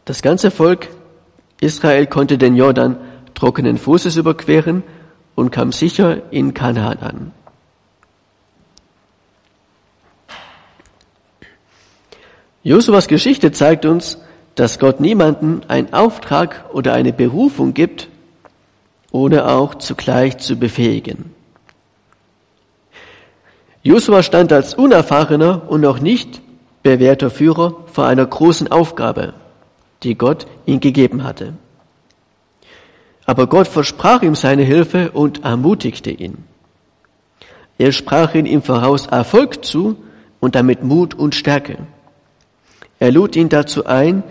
Das 0.06 0.22
ganze 0.22 0.50
Volk 0.50 0.88
Israel 1.60 2.08
konnte 2.08 2.38
den 2.38 2.56
Jordan 2.56 2.96
trockenen 3.34 3.78
Fußes 3.78 4.16
überqueren 4.16 4.82
und 5.36 5.52
kam 5.52 5.74
sicher 5.74 6.32
in 6.32 6.54
Kanaan 6.54 7.00
an. 7.00 7.32
Josuas 12.64 13.08
Geschichte 13.08 13.52
zeigt 13.52 13.86
uns, 13.86 14.20
dass 14.56 14.78
Gott 14.78 15.00
niemanden 15.00 15.62
einen 15.68 15.94
Auftrag 15.94 16.66
oder 16.74 16.94
eine 16.94 17.14
Berufung 17.14 17.74
gibt, 17.74 18.10
ohne 19.12 19.48
auch 19.48 19.76
zugleich 19.76 20.38
zu 20.38 20.58
befähigen. 20.58 21.34
Josua 23.84 24.22
stand 24.22 24.54
als 24.54 24.76
unerfahrener 24.76 25.64
und 25.68 25.82
noch 25.82 26.00
nicht 26.00 26.42
bewährter 26.84 27.32
Führer 27.32 27.78
vor 27.88 28.06
einer 28.06 28.26
großen 28.26 28.72
Aufgabe, 28.72 29.34
die 30.04 30.16
Gott 30.16 30.46
ihm 30.68 30.80
gegeben 30.80 31.24
hatte. 31.24 31.54
Aber 33.26 33.48
Gott 33.48 33.68
versprach 33.68 34.22
ihm 34.22 34.36
seine 34.36 34.64
Hilfe 34.64 35.12
und 35.12 35.44
ermutigte 35.44 36.12
ihn. 36.12 36.44
Er 37.80 37.92
sprach 37.92 38.36
ihm 38.36 38.46
im 38.46 38.62
Voraus 38.62 39.08
Erfolg 39.08 39.66
zu 39.66 39.96
und 40.40 40.54
damit 40.54 40.84
Mut 40.84 41.16
und 41.16 41.34
Stärke. 41.34 41.80
Er 43.02 43.12
lud 43.12 43.36
ihn 43.36 43.50
dazu 43.50 43.88
ein, 43.88 44.22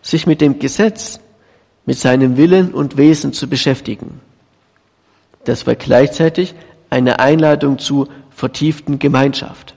sich 0.00 0.26
mit 0.26 0.40
dem 0.40 0.58
Gesetz, 0.58 1.20
mit 1.84 1.98
seinem 1.98 2.38
Willen 2.38 2.72
und 2.72 2.96
Wesen 2.96 3.34
zu 3.34 3.50
beschäftigen. 3.50 4.22
Das 5.44 5.66
war 5.66 5.74
gleichzeitig 5.74 6.54
eine 6.88 7.18
Einladung 7.18 7.78
zu 7.78 8.08
vertieften 8.30 8.98
Gemeinschaft. 8.98 9.74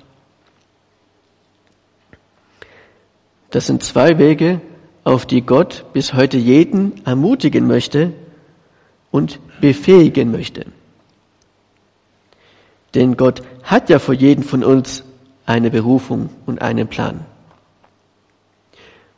Das 3.49 3.67
sind 3.67 3.83
zwei 3.83 4.17
Wege, 4.17 4.61
auf 5.03 5.25
die 5.25 5.41
Gott 5.41 5.83
bis 5.91 6.13
heute 6.13 6.37
jeden 6.37 7.05
ermutigen 7.05 7.67
möchte 7.67 8.13
und 9.11 9.41
befähigen 9.59 10.31
möchte. 10.31 10.67
Denn 12.95 13.17
Gott 13.17 13.41
hat 13.63 13.89
ja 13.89 13.99
für 13.99 14.13
jeden 14.13 14.43
von 14.43 14.63
uns 14.63 15.03
eine 15.45 15.69
Berufung 15.69 16.29
und 16.45 16.61
einen 16.61 16.87
Plan. 16.87 17.25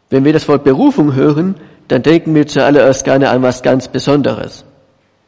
Wenn 0.09 0.25
wir 0.25 0.33
das 0.33 0.47
Wort 0.47 0.63
Berufung 0.63 1.13
hören, 1.13 1.55
dann 1.87 2.03
denken 2.03 2.35
wir 2.35 2.47
zuallererst 2.47 3.03
gerne 3.03 3.29
an 3.29 3.41
was 3.41 3.61
ganz 3.61 3.87
Besonderes. 3.87 4.63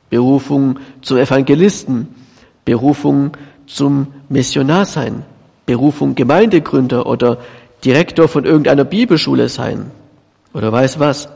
Berufung 0.09 0.79
zum 1.01 1.17
Evangelisten, 1.17 2.07
Berufung 2.65 3.31
zum 3.65 4.07
Missionar 4.29 4.85
sein, 4.85 5.23
Berufung 5.65 6.15
Gemeindegründer 6.15 7.05
oder 7.05 7.37
Direktor 7.83 8.27
von 8.27 8.45
irgendeiner 8.45 8.83
Bibelschule 8.83 9.49
sein 9.49 9.91
oder 10.53 10.71
weiß 10.71 10.99
was. 10.99 11.29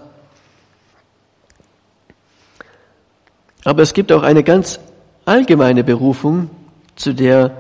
Aber 3.64 3.82
es 3.82 3.94
gibt 3.94 4.12
auch 4.12 4.22
eine 4.22 4.44
ganz 4.44 4.80
allgemeine 5.26 5.84
Berufung, 5.84 6.50
zu 6.96 7.14
der 7.14 7.52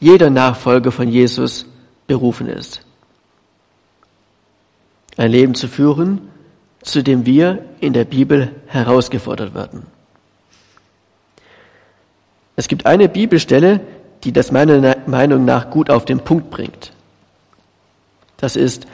jeder 0.00 0.30
Nachfolger 0.30 0.90
von 0.90 1.08
Jesus 1.08 1.66
berufen 2.06 2.48
ist. 2.48 2.83
Ein 5.16 5.30
Leben 5.30 5.54
zu 5.54 5.68
führen, 5.68 6.28
zu 6.82 7.02
dem 7.02 7.24
wir 7.26 7.64
in 7.80 7.92
der 7.92 8.04
Bibel 8.04 8.52
herausgefordert 8.66 9.54
werden. 9.54 9.86
Es 12.56 12.68
gibt 12.68 12.86
eine 12.86 13.08
Bibelstelle, 13.08 13.80
die 14.22 14.32
das 14.32 14.52
meiner 14.52 14.96
Meinung 15.06 15.44
nach 15.44 15.70
gut 15.70 15.90
auf 15.90 16.04
den 16.04 16.20
Punkt 16.20 16.50
bringt. 16.50 16.92
Das 18.36 18.56
ist 18.56 18.86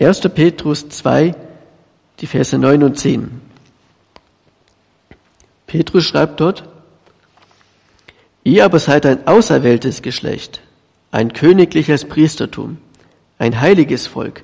1. 0.00 0.20
Petrus 0.20 0.88
2, 0.88 1.34
die 2.20 2.26
Verse 2.26 2.56
9 2.56 2.82
und 2.82 2.98
10. 2.98 3.40
Petrus 5.66 6.04
schreibt 6.04 6.40
dort, 6.40 6.64
Ihr 8.44 8.64
aber 8.64 8.78
seid 8.78 9.04
ein 9.04 9.26
auserwähltes 9.26 10.00
Geschlecht, 10.00 10.62
ein 11.10 11.32
königliches 11.32 12.06
Priestertum, 12.06 12.78
ein 13.38 13.60
heiliges 13.60 14.06
Volk, 14.06 14.42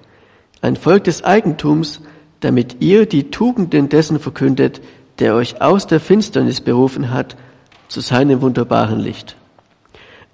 ein 0.64 0.76
Volk 0.76 1.04
des 1.04 1.22
Eigentums, 1.22 2.00
damit 2.40 2.76
ihr 2.80 3.04
die 3.06 3.30
Tugenden 3.30 3.90
dessen 3.90 4.18
verkündet, 4.18 4.80
der 5.18 5.34
euch 5.34 5.60
aus 5.60 5.86
der 5.86 6.00
Finsternis 6.00 6.62
berufen 6.62 7.10
hat, 7.10 7.36
zu 7.88 8.00
seinem 8.00 8.40
wunderbaren 8.40 8.98
Licht. 8.98 9.36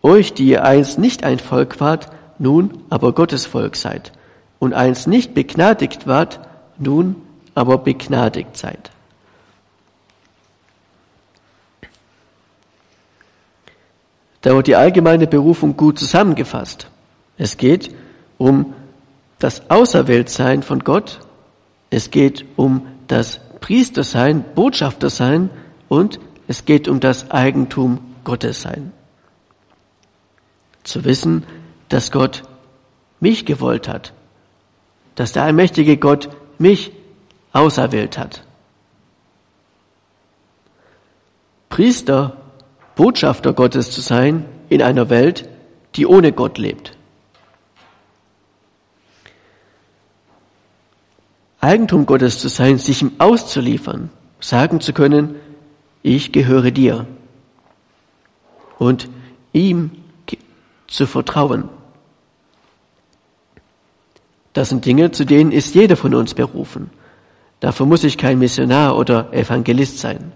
Euch, 0.03 0.33
die 0.33 0.47
ihr 0.47 0.65
einst 0.65 0.99
nicht 1.01 1.25
ein 1.25 1.41
Volk 1.41 1.81
wart, 1.81 2.11
nun 2.39 2.79
aber 2.91 3.13
Gottes 3.13 3.45
Volk 3.45 3.75
seid, 3.75 4.13
und 4.61 4.73
einst 4.73 5.09
nicht 5.09 5.35
begnadigt 5.35 6.07
wart, 6.07 6.41
nun 6.79 7.17
aber 7.57 7.79
begnadigt 7.79 8.57
seid. 8.57 8.91
Da 14.43 14.55
wird 14.55 14.69
die 14.69 14.77
allgemeine 14.77 15.27
Berufung 15.27 15.77
gut 15.77 15.99
zusammengefasst. 15.99 16.87
Es 17.37 17.57
geht 17.57 17.95
um 18.39 18.75
das 19.41 19.71
Auserwähltsein 19.71 20.63
von 20.63 20.81
Gott, 20.81 21.19
es 21.89 22.11
geht 22.11 22.45
um 22.57 22.87
das 23.09 23.41
Priestersein, 23.61 24.45
Botschaftersein 24.55 25.51
und 25.89 26.21
es 26.47 26.65
geht 26.65 26.87
um 26.87 27.01
das 27.01 27.31
Eigentum 27.31 27.99
Gottes 28.23 28.63
sein. 28.63 28.93
Zu 30.85 31.05
wissen, 31.05 31.45
dass 31.89 32.13
Gott 32.13 32.43
mich 33.19 33.45
gewollt 33.45 33.89
hat, 33.89 34.13
dass 35.15 35.33
der 35.33 35.43
allmächtige 35.43 35.97
Gott 35.97 36.29
mich 36.59 36.93
auserwählt 37.53 38.19
hat. 38.19 38.45
Priester 41.69 42.37
Botschafter 42.95 43.53
Gottes 43.55 43.91
zu 43.91 44.01
sein 44.01 44.45
in 44.69 44.83
einer 44.83 45.09
Welt, 45.09 45.49
die 45.97 46.07
ohne 46.07 46.33
Gott 46.33 46.59
lebt. 46.59 46.97
Eigentum 51.61 52.07
Gottes 52.07 52.39
zu 52.39 52.49
sein, 52.49 52.79
sich 52.79 53.03
ihm 53.03 53.13
auszuliefern, 53.19 54.11
sagen 54.41 54.81
zu 54.81 54.93
können, 54.93 55.35
ich 56.03 56.33
gehöre 56.33 56.71
dir 56.71 57.07
und 58.79 59.11
ihm 59.53 59.91
zu 60.87 61.07
vertrauen. 61.07 61.69
Das 64.55 64.71
sind 64.71 64.85
Dinge, 64.87 65.11
zu 65.11 65.25
denen 65.25 65.53
ist 65.53 65.75
jeder 65.75 65.97
von 65.97 66.15
uns 66.15 66.35
berufen. 66.35 66.91
Dafür 67.61 67.85
muss 67.85 68.05
ich 68.05 68.17
kein 68.17 68.39
Missionar 68.39 68.97
oder 68.97 69.33
Evangelist 69.33 69.99
sein. 69.99 70.33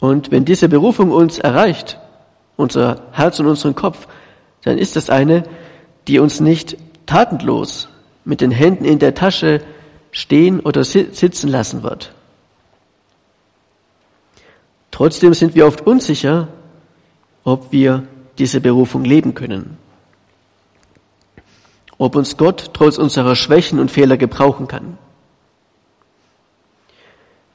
Und 0.00 0.30
wenn 0.30 0.44
diese 0.44 0.68
Berufung 0.68 1.10
uns 1.10 1.38
erreicht, 1.38 1.98
unser 2.56 3.02
Herz 3.12 3.38
und 3.40 3.46
unseren 3.46 3.74
Kopf, 3.74 4.08
dann 4.64 4.78
ist 4.78 4.96
das 4.96 5.10
eine, 5.10 5.44
die 6.08 6.18
uns 6.18 6.40
nicht 6.40 6.78
tatenlos 7.04 7.88
mit 8.26 8.42
den 8.42 8.50
Händen 8.50 8.84
in 8.84 8.98
der 8.98 9.14
Tasche 9.14 9.62
stehen 10.10 10.60
oder 10.60 10.84
sitzen 10.84 11.48
lassen 11.48 11.82
wird. 11.82 12.12
Trotzdem 14.90 15.32
sind 15.32 15.54
wir 15.54 15.66
oft 15.66 15.86
unsicher, 15.86 16.48
ob 17.44 17.72
wir 17.72 18.02
diese 18.38 18.60
Berufung 18.60 19.04
leben 19.04 19.34
können. 19.34 19.78
Ob 21.98 22.16
uns 22.16 22.36
Gott 22.36 22.70
trotz 22.74 22.98
unserer 22.98 23.36
Schwächen 23.36 23.78
und 23.78 23.90
Fehler 23.90 24.16
gebrauchen 24.16 24.66
kann. 24.66 24.98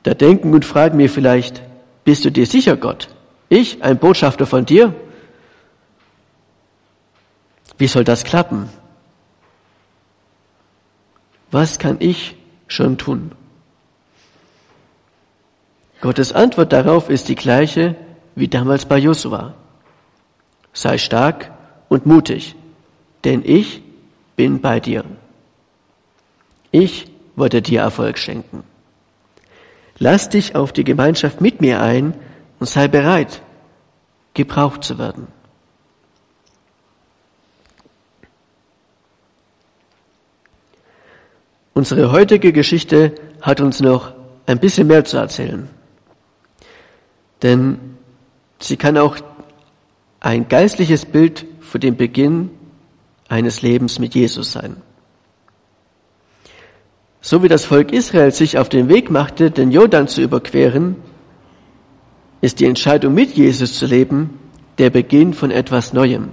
Da 0.03 0.13
denken 0.13 0.53
und 0.53 0.65
fragen 0.65 0.97
wir 0.97 1.09
vielleicht, 1.09 1.61
bist 2.05 2.25
du 2.25 2.31
dir 2.31 2.45
sicher, 2.45 2.77
Gott? 2.77 3.09
Ich, 3.49 3.83
ein 3.83 3.99
Botschafter 3.99 4.47
von 4.47 4.65
dir? 4.65 4.95
Wie 7.77 7.87
soll 7.87 8.03
das 8.03 8.23
klappen? 8.23 8.69
Was 11.51 11.79
kann 11.79 11.97
ich 11.99 12.35
schon 12.67 12.97
tun? 12.97 13.33
Gottes 15.99 16.33
Antwort 16.33 16.73
darauf 16.73 17.09
ist 17.09 17.27
die 17.27 17.35
gleiche 17.35 17.95
wie 18.35 18.47
damals 18.47 18.85
bei 18.85 18.97
Josua. 18.97 19.53
Sei 20.73 20.97
stark 20.97 21.51
und 21.89 22.05
mutig, 22.05 22.55
denn 23.23 23.43
ich 23.45 23.83
bin 24.35 24.61
bei 24.61 24.79
dir. 24.79 25.03
Ich 26.71 27.11
wollte 27.35 27.61
dir 27.61 27.81
Erfolg 27.81 28.17
schenken. 28.17 28.63
Lass 29.99 30.29
dich 30.29 30.55
auf 30.55 30.71
die 30.71 30.85
Gemeinschaft 30.85 31.41
mit 31.41 31.61
mir 31.61 31.81
ein 31.81 32.15
und 32.59 32.67
sei 32.67 32.87
bereit, 32.87 33.41
gebraucht 34.33 34.83
zu 34.83 34.97
werden. 34.97 35.27
Unsere 41.73 42.11
heutige 42.11 42.51
Geschichte 42.51 43.15
hat 43.41 43.61
uns 43.61 43.79
noch 43.79 44.13
ein 44.45 44.59
bisschen 44.59 44.87
mehr 44.87 45.05
zu 45.05 45.17
erzählen. 45.17 45.69
Denn 47.41 47.79
sie 48.59 48.77
kann 48.77 48.97
auch 48.97 49.17
ein 50.19 50.47
geistliches 50.47 51.05
Bild 51.05 51.45
für 51.61 51.79
den 51.79 51.95
Beginn 51.95 52.49
eines 53.29 53.61
Lebens 53.61 53.99
mit 53.99 54.13
Jesus 54.13 54.51
sein. 54.51 54.77
So 57.21 57.43
wie 57.43 57.47
das 57.47 57.65
Volk 57.65 57.93
Israel 57.93 58.31
sich 58.31 58.57
auf 58.57 58.67
den 58.67 58.89
Weg 58.89 59.09
machte, 59.09 59.51
den 59.51 59.71
Jordan 59.71 60.07
zu 60.07 60.21
überqueren, 60.21 60.95
ist 62.41 62.59
die 62.59 62.65
Entscheidung 62.65 63.13
mit 63.13 63.31
Jesus 63.31 63.77
zu 63.77 63.85
leben 63.85 64.39
der 64.79 64.89
Beginn 64.89 65.33
von 65.33 65.51
etwas 65.51 65.93
Neuem. 65.93 66.29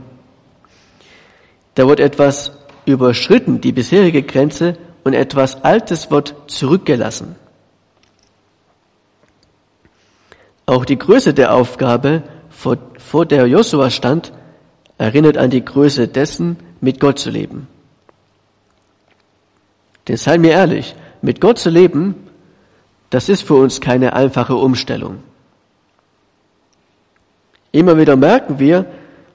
Da 1.74 1.86
wird 1.86 2.00
etwas 2.00 2.52
überschritten, 2.86 3.60
die 3.60 3.72
bisherige 3.72 4.22
Grenze, 4.22 4.78
und 5.04 5.14
etwas 5.14 5.64
Altes 5.64 6.10
wird 6.10 6.34
zurückgelassen. 6.46 7.36
Auch 10.66 10.84
die 10.84 10.98
Größe 10.98 11.32
der 11.32 11.54
Aufgabe, 11.54 12.22
vor, 12.50 12.76
vor 12.98 13.24
der 13.24 13.46
Josua 13.46 13.90
stand, 13.90 14.32
erinnert 14.98 15.38
an 15.38 15.50
die 15.50 15.64
Größe 15.64 16.08
dessen, 16.08 16.56
mit 16.80 17.00
Gott 17.00 17.18
zu 17.18 17.30
leben. 17.30 17.68
Denn 20.06 20.16
seien 20.16 20.42
wir 20.42 20.50
ehrlich, 20.50 20.94
mit 21.22 21.40
Gott 21.40 21.58
zu 21.58 21.70
leben, 21.70 22.14
das 23.10 23.28
ist 23.28 23.42
für 23.42 23.54
uns 23.54 23.80
keine 23.80 24.12
einfache 24.12 24.56
Umstellung. 24.56 25.22
Immer 27.72 27.96
wieder 27.96 28.16
merken 28.16 28.58
wir, 28.58 28.86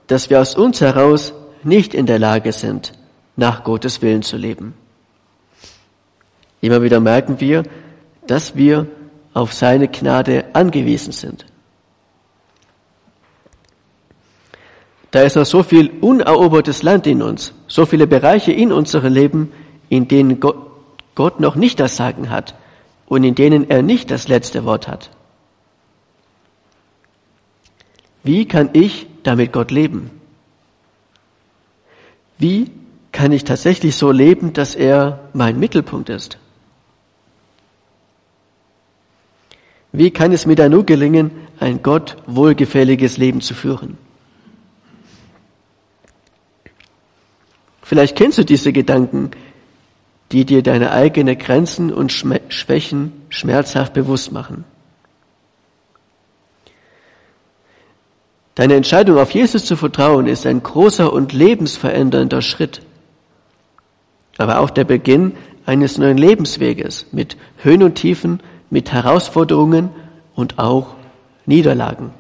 dass 0.08 0.30
wir 0.30 0.42
aus 0.42 0.56
uns 0.56 0.82
heraus 0.82 1.34
nicht 1.64 1.94
in 1.94 2.06
der 2.06 2.20
Lage 2.20 2.52
sind, 2.52 2.94
nach 3.36 3.64
Gottes 3.64 4.02
Willen 4.02 4.22
zu 4.22 4.38
leben. 4.38 4.76
Immer 6.64 6.82
wieder 6.82 7.02
merken 7.02 7.42
wir, 7.42 7.64
dass 8.26 8.56
wir 8.56 8.88
auf 9.34 9.52
seine 9.52 9.90
Gnade 9.90 10.46
angewiesen 10.54 11.12
sind. 11.12 11.46
Da 15.12 15.24
ist 15.24 15.36
noch 15.36 15.46
so 15.46 15.62
viel 15.62 15.90
unerobertes 16.00 16.82
Land 16.82 17.06
in 17.06 17.22
uns, 17.22 17.54
so 17.68 17.86
viele 17.86 18.08
Bereiche 18.08 18.54
in 18.54 18.72
unserem 18.72 19.14
Leben, 19.14 19.52
in 19.90 20.08
denen 20.08 20.40
Gott 20.40 21.42
noch 21.42 21.56
nicht 21.56 21.82
das 21.82 21.98
Sagen 21.98 22.30
hat 22.30 22.56
und 23.08 23.26
in 23.26 23.36
denen 23.36 23.70
er 23.70 23.82
nicht 23.82 24.10
das 24.10 24.30
letzte 24.30 24.64
Wort 24.64 24.88
hat. 24.88 25.10
Wie 28.24 28.48
kann 28.48 28.70
ich 28.72 29.08
damit 29.24 29.52
Gott 29.52 29.70
leben? 29.70 30.12
Wie 32.38 32.72
kann 33.12 33.34
ich 33.34 33.44
tatsächlich 33.44 33.98
so 33.98 34.12
leben, 34.12 34.54
dass 34.54 34.76
er 34.76 35.28
mein 35.34 35.60
Mittelpunkt 35.60 36.08
ist? 36.08 36.38
Wie 39.94 40.10
kann 40.10 40.32
es 40.32 40.48
mir 40.48 40.56
da 40.56 40.68
nur 40.70 40.86
gelingen, 40.86 41.32
ein 41.60 41.84
Gott 41.84 42.18
wohlgefälliges 42.26 43.18
Leben 43.18 43.42
zu 43.42 43.54
führen? 43.54 43.98
Vielleicht 47.84 48.18
kennst 48.18 48.40
du 48.40 48.44
diese 48.44 48.74
Gedanken, 48.74 49.32
die 50.32 50.46
dir 50.46 50.64
deine 50.64 50.92
eigenen 50.92 51.38
Grenzen 51.38 51.94
und 51.94 52.12
Schwächen 52.12 53.14
schmerzhaft 53.30 53.94
bewusst 53.94 54.32
machen. 54.32 54.66
Deine 58.56 58.76
Entscheidung 58.76 59.20
auf 59.20 59.30
Jesus 59.32 59.66
zu 59.66 59.76
vertrauen 59.76 60.26
ist 60.26 60.48
ein 60.48 60.64
großer 60.64 61.14
und 61.14 61.34
lebensverändernder 61.34 62.42
Schritt, 62.42 62.82
aber 64.40 64.60
auch 64.60 64.72
der 64.72 64.86
Beginn 64.86 65.34
eines 65.68 66.00
neuen 66.00 66.18
Lebensweges 66.18 67.08
mit 67.12 67.38
Höhen 67.58 67.84
und 67.84 67.96
Tiefen, 67.96 68.42
mit 68.74 68.92
Herausforderungen 68.92 69.92
und 70.34 70.58
auch 70.58 70.96
Niederlagen. 71.46 72.12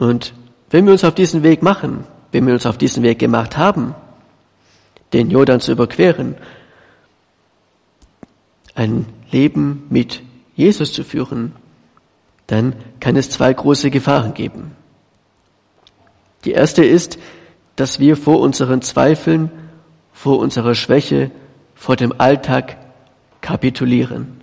Und 0.00 0.34
wenn 0.68 0.84
wir 0.86 0.92
uns 0.92 1.04
auf 1.04 1.14
diesen 1.14 1.44
Weg 1.44 1.62
machen, 1.62 2.04
wenn 2.32 2.44
wir 2.44 2.54
uns 2.54 2.66
auf 2.66 2.76
diesen 2.76 3.04
Weg 3.04 3.20
gemacht 3.20 3.56
haben, 3.56 3.94
den 5.12 5.30
Jordan 5.30 5.60
zu 5.60 5.70
überqueren, 5.70 6.34
ein 8.74 9.06
Leben 9.30 9.86
mit 9.88 10.20
Jesus 10.56 10.92
zu 10.92 11.04
führen, 11.04 11.54
dann 12.48 12.74
kann 12.98 13.14
es 13.14 13.30
zwei 13.30 13.52
große 13.52 13.92
Gefahren 13.92 14.34
geben. 14.34 14.72
Die 16.44 16.50
erste 16.50 16.84
ist, 16.84 17.16
dass 17.76 18.00
wir 18.00 18.16
vor 18.16 18.40
unseren 18.40 18.82
Zweifeln, 18.82 19.52
vor 20.12 20.40
unserer 20.40 20.74
Schwäche, 20.74 21.30
vor 21.82 21.96
dem 21.96 22.14
Alltag 22.18 22.76
kapitulieren. 23.40 24.40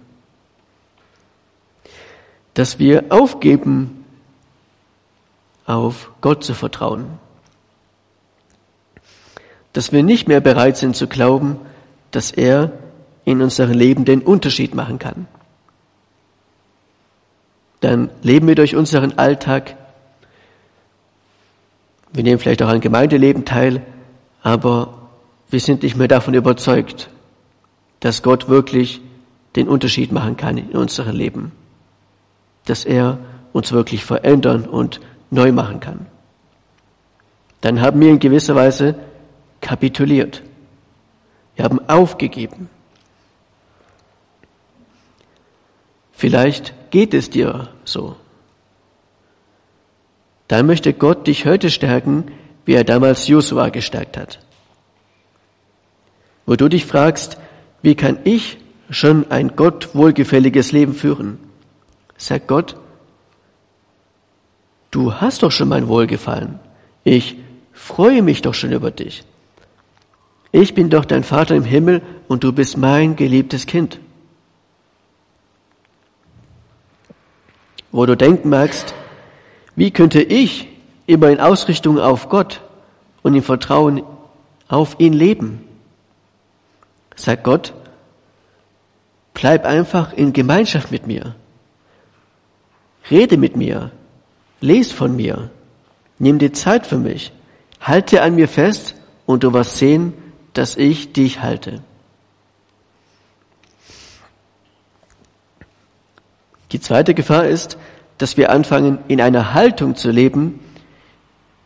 Dass 2.53 2.79
wir 2.79 3.05
aufgeben, 3.09 4.03
auf 5.65 6.11
Gott 6.19 6.43
zu 6.43 6.53
vertrauen. 6.53 7.05
Dass 9.71 9.91
wir 9.93 10.03
nicht 10.03 10.27
mehr 10.27 10.41
bereit 10.41 10.75
sind 10.75 10.95
zu 10.95 11.07
glauben, 11.07 11.57
dass 12.11 12.31
er 12.31 12.73
in 13.23 13.41
unserem 13.41 13.77
Leben 13.77 14.03
den 14.03 14.21
Unterschied 14.21 14.75
machen 14.75 14.99
kann 14.99 15.27
dann 17.79 18.09
leben 18.21 18.47
wir 18.47 18.55
durch 18.55 18.75
unseren 18.75 19.17
Alltag. 19.17 19.75
Wir 22.11 22.23
nehmen 22.23 22.39
vielleicht 22.39 22.61
auch 22.61 22.67
an 22.67 22.81
Gemeindeleben 22.81 23.45
teil, 23.45 23.81
aber 24.41 25.09
wir 25.49 25.59
sind 25.59 25.83
nicht 25.83 25.95
mehr 25.95 26.07
davon 26.07 26.33
überzeugt, 26.33 27.09
dass 27.99 28.23
Gott 28.23 28.49
wirklich 28.49 29.01
den 29.55 29.67
Unterschied 29.67 30.11
machen 30.11 30.37
kann 30.37 30.57
in 30.57 30.71
unserem 30.71 31.15
Leben, 31.15 31.51
dass 32.65 32.85
er 32.85 33.17
uns 33.51 33.71
wirklich 33.71 34.05
verändern 34.05 34.65
und 34.65 34.99
neu 35.31 35.51
machen 35.51 35.79
kann. 35.79 36.05
Dann 37.61 37.81
haben 37.81 37.99
wir 37.99 38.09
in 38.09 38.19
gewisser 38.19 38.55
Weise 38.55 38.95
kapituliert. 39.61 40.43
Wir 41.55 41.65
haben 41.65 41.89
aufgegeben. 41.89 42.69
Vielleicht 46.13 46.73
geht 46.91 47.13
es 47.13 47.29
dir 47.29 47.69
so. 47.83 48.15
Dann 50.47 50.65
möchte 50.65 50.93
Gott 50.93 51.27
dich 51.27 51.45
heute 51.45 51.69
stärken, 51.69 52.31
wie 52.65 52.73
er 52.73 52.83
damals 52.83 53.27
Josua 53.27 53.69
gestärkt 53.69 54.17
hat. 54.17 54.39
Wo 56.45 56.55
du 56.55 56.67
dich 56.67 56.85
fragst, 56.85 57.37
wie 57.81 57.95
kann 57.95 58.19
ich 58.23 58.57
schon 58.89 59.29
ein 59.31 59.55
Gott 59.55 59.93
wohlgefälliges 59.93 60.71
Leben 60.71 60.93
führen? 60.93 61.39
Sag 62.17 62.47
Gott, 62.47 62.75
du 64.91 65.13
hast 65.13 65.43
doch 65.43 65.51
schon 65.51 65.69
mein 65.69 65.87
Wohlgefallen. 65.87 66.59
Ich 67.03 67.37
freue 67.71 68.21
mich 68.21 68.41
doch 68.41 68.53
schon 68.53 68.71
über 68.71 68.91
dich. 68.91 69.23
Ich 70.51 70.73
bin 70.73 70.89
doch 70.89 71.05
dein 71.05 71.23
Vater 71.23 71.55
im 71.55 71.63
Himmel 71.63 72.01
und 72.27 72.43
du 72.43 72.51
bist 72.51 72.77
mein 72.77 73.15
geliebtes 73.15 73.67
Kind. 73.67 73.99
wo 77.91 78.05
du 78.05 78.15
denken 78.15 78.49
magst, 78.49 78.93
wie 79.75 79.91
könnte 79.91 80.21
ich 80.21 80.67
immer 81.05 81.29
in 81.29 81.39
Ausrichtung 81.39 81.99
auf 81.99 82.29
Gott 82.29 82.61
und 83.23 83.35
im 83.35 83.43
Vertrauen 83.43 84.03
auf 84.67 84.99
ihn 84.99 85.13
leben? 85.13 85.65
Sag 87.19 87.43
Gott, 87.43 87.73
bleib 89.33 89.65
einfach 89.65 90.13
in 90.13 90.31
Gemeinschaft 90.31 90.89
mit 90.89 91.05
mir. 91.05 91.35
Rede 93.11 93.35
mit 93.35 93.57
mir. 93.57 93.91
Les 94.61 94.93
von 94.93 95.17
mir. 95.17 95.49
Nimm 96.17 96.39
dir 96.39 96.53
Zeit 96.53 96.87
für 96.87 96.97
mich. 96.97 97.33
Halte 97.81 98.21
an 98.21 98.35
mir 98.35 98.47
fest 98.47 98.95
und 99.25 99.43
du 99.43 99.51
wirst 99.51 99.75
sehen, 99.75 100.13
dass 100.53 100.77
ich 100.77 101.11
dich 101.11 101.41
halte. 101.41 101.81
Die 106.71 106.79
zweite 106.79 107.13
Gefahr 107.13 107.47
ist, 107.47 107.77
dass 108.17 108.37
wir 108.37 108.49
anfangen, 108.49 108.99
in 109.09 109.19
einer 109.19 109.53
Haltung 109.53 109.97
zu 109.97 110.09
leben, 110.09 110.61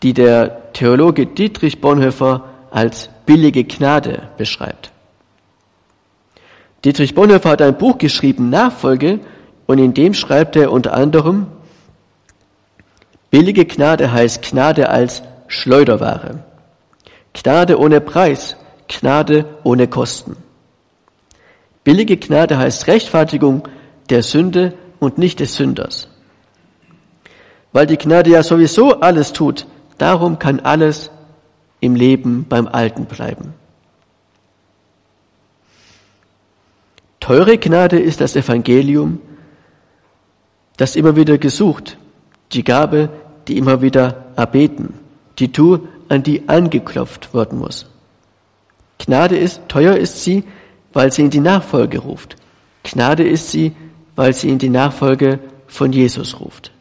die 0.02 0.13
der 0.13 0.74
Theologe 0.74 1.28
Dietrich 1.28 1.80
Bonhoeffer 1.80 2.50
als 2.72 3.10
billige 3.28 3.63
Gnade 3.66 4.30
beschreibt. 4.36 4.92
Dietrich 6.86 7.15
Bonhoeffer 7.15 7.52
hat 7.52 7.62
ein 7.62 7.78
Buch 7.78 7.98
geschrieben, 7.98 8.50
Nachfolge, 8.50 9.19
und 9.65 9.78
in 9.78 9.93
dem 9.93 10.13
schreibt 10.13 10.56
er 10.56 10.72
unter 10.72 10.93
anderem, 10.93 11.48
billige 13.32 13.65
Gnade 13.65 14.12
heißt 14.12 14.41
Gnade 14.41 14.89
als 14.89 15.24
Schleuderware. 15.48 16.43
Gnade 17.34 17.80
ohne 17.80 18.02
Preis, 18.02 18.58
Gnade 18.88 19.46
ohne 19.63 19.88
Kosten. 19.88 20.36
Billige 21.84 22.17
Gnade 22.17 22.58
heißt 22.58 22.88
Rechtfertigung 22.88 23.67
der 24.10 24.22
Sünde 24.22 24.74
und 25.00 25.17
nicht 25.17 25.39
des 25.39 25.56
Sünders. 25.56 26.10
Weil 27.72 27.88
die 27.88 27.98
Gnade 27.98 28.30
ja 28.30 28.43
sowieso 28.43 29.00
alles 29.00 29.34
tut, 29.34 29.65
darum 29.98 30.38
kann 30.38 30.60
alles 30.60 31.10
im 31.80 31.96
Leben 31.96 32.46
beim 32.48 32.67
Alten 32.67 33.06
bleiben. 33.06 33.54
Teure 37.23 37.57
Gnade 37.57 37.99
ist 37.99 38.19
das 38.19 38.36
Evangelium, 38.36 39.21
das 40.75 40.97
immer 40.97 41.15
wieder 41.15 41.38
gesucht, 41.38 41.97
die 42.51 42.65
Gabe, 42.65 43.07
die 43.47 43.57
immer 43.57 43.81
wieder 43.81 44.25
erbeten, 44.36 44.95
die 45.39 45.53
Tour, 45.53 45.88
an 46.09 46.23
die 46.23 46.49
angeklopft 46.49 47.33
werden 47.33 47.59
muss. 47.59 47.86
Gnade 48.99 49.38
ist, 49.38 49.62
teuer 49.69 49.95
ist 49.95 50.21
sie, 50.21 50.43
weil 50.91 51.13
sie 51.13 51.21
in 51.21 51.29
die 51.29 51.39
Nachfolge 51.39 51.99
ruft. 51.99 52.36
Gnade 52.83 53.23
ist 53.23 53.51
sie, 53.51 53.71
weil 54.17 54.33
sie 54.33 54.49
in 54.49 54.59
die 54.59 54.67
Nachfolge 54.67 55.39
von 55.67 55.93
Jesus 55.93 56.41
ruft. 56.41 56.73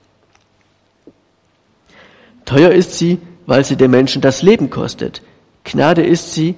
Teuer 2.47 2.73
ist 2.73 2.99
sie, 2.99 3.21
weil 3.47 3.65
sie 3.65 3.77
dem 3.77 3.93
Menschen 3.93 4.21
das 4.21 4.43
Leben 4.43 4.71
kostet. 4.71 5.23
Gnade 5.63 6.03
ist 6.05 6.33
sie, 6.33 6.57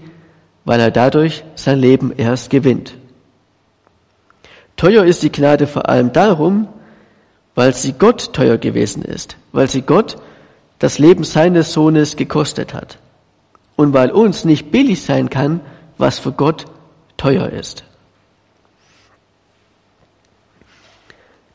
weil 0.64 0.80
er 0.80 0.90
dadurch 0.90 1.44
sein 1.54 1.78
Leben 1.78 2.14
erst 2.16 2.48
gewinnt. 2.48 2.94
Teuer 4.76 5.04
ist 5.04 5.22
die 5.22 5.32
Gnade 5.32 5.66
vor 5.66 5.88
allem 5.88 6.12
darum, 6.12 6.68
weil 7.54 7.74
sie 7.74 7.92
Gott 7.92 8.32
teuer 8.32 8.58
gewesen 8.58 9.02
ist, 9.02 9.36
weil 9.52 9.70
sie 9.70 9.82
Gott 9.82 10.16
das 10.78 10.98
Leben 10.98 11.24
seines 11.24 11.72
Sohnes 11.72 12.16
gekostet 12.16 12.74
hat 12.74 12.98
und 13.76 13.92
weil 13.92 14.10
uns 14.10 14.44
nicht 14.44 14.70
billig 14.70 15.02
sein 15.02 15.30
kann, 15.30 15.60
was 15.98 16.18
für 16.18 16.32
Gott 16.32 16.66
teuer 17.16 17.48
ist. 17.50 17.84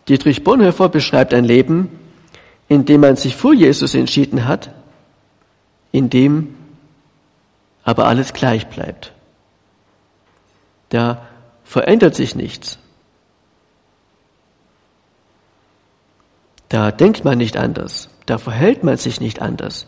Dietrich 0.07 0.43
Bonhoeffer 0.43 0.89
beschreibt 0.89 1.33
ein 1.33 1.45
Leben, 1.45 1.99
in 2.67 2.85
dem 2.85 3.01
man 3.01 3.15
sich 3.15 3.35
für 3.35 3.53
Jesus 3.53 3.93
entschieden 3.93 4.47
hat, 4.47 4.71
in 5.91 6.09
dem 6.09 6.55
aber 7.83 8.07
alles 8.07 8.33
gleich 8.33 8.67
bleibt. 8.67 9.13
Da 10.89 11.27
verändert 11.63 12.15
sich 12.15 12.35
nichts. 12.35 12.79
Da 16.69 16.91
denkt 16.91 17.25
man 17.25 17.39
nicht 17.39 17.57
anders, 17.57 18.09
da 18.25 18.37
verhält 18.37 18.83
man 18.83 18.97
sich 18.97 19.19
nicht 19.19 19.41
anders. 19.41 19.87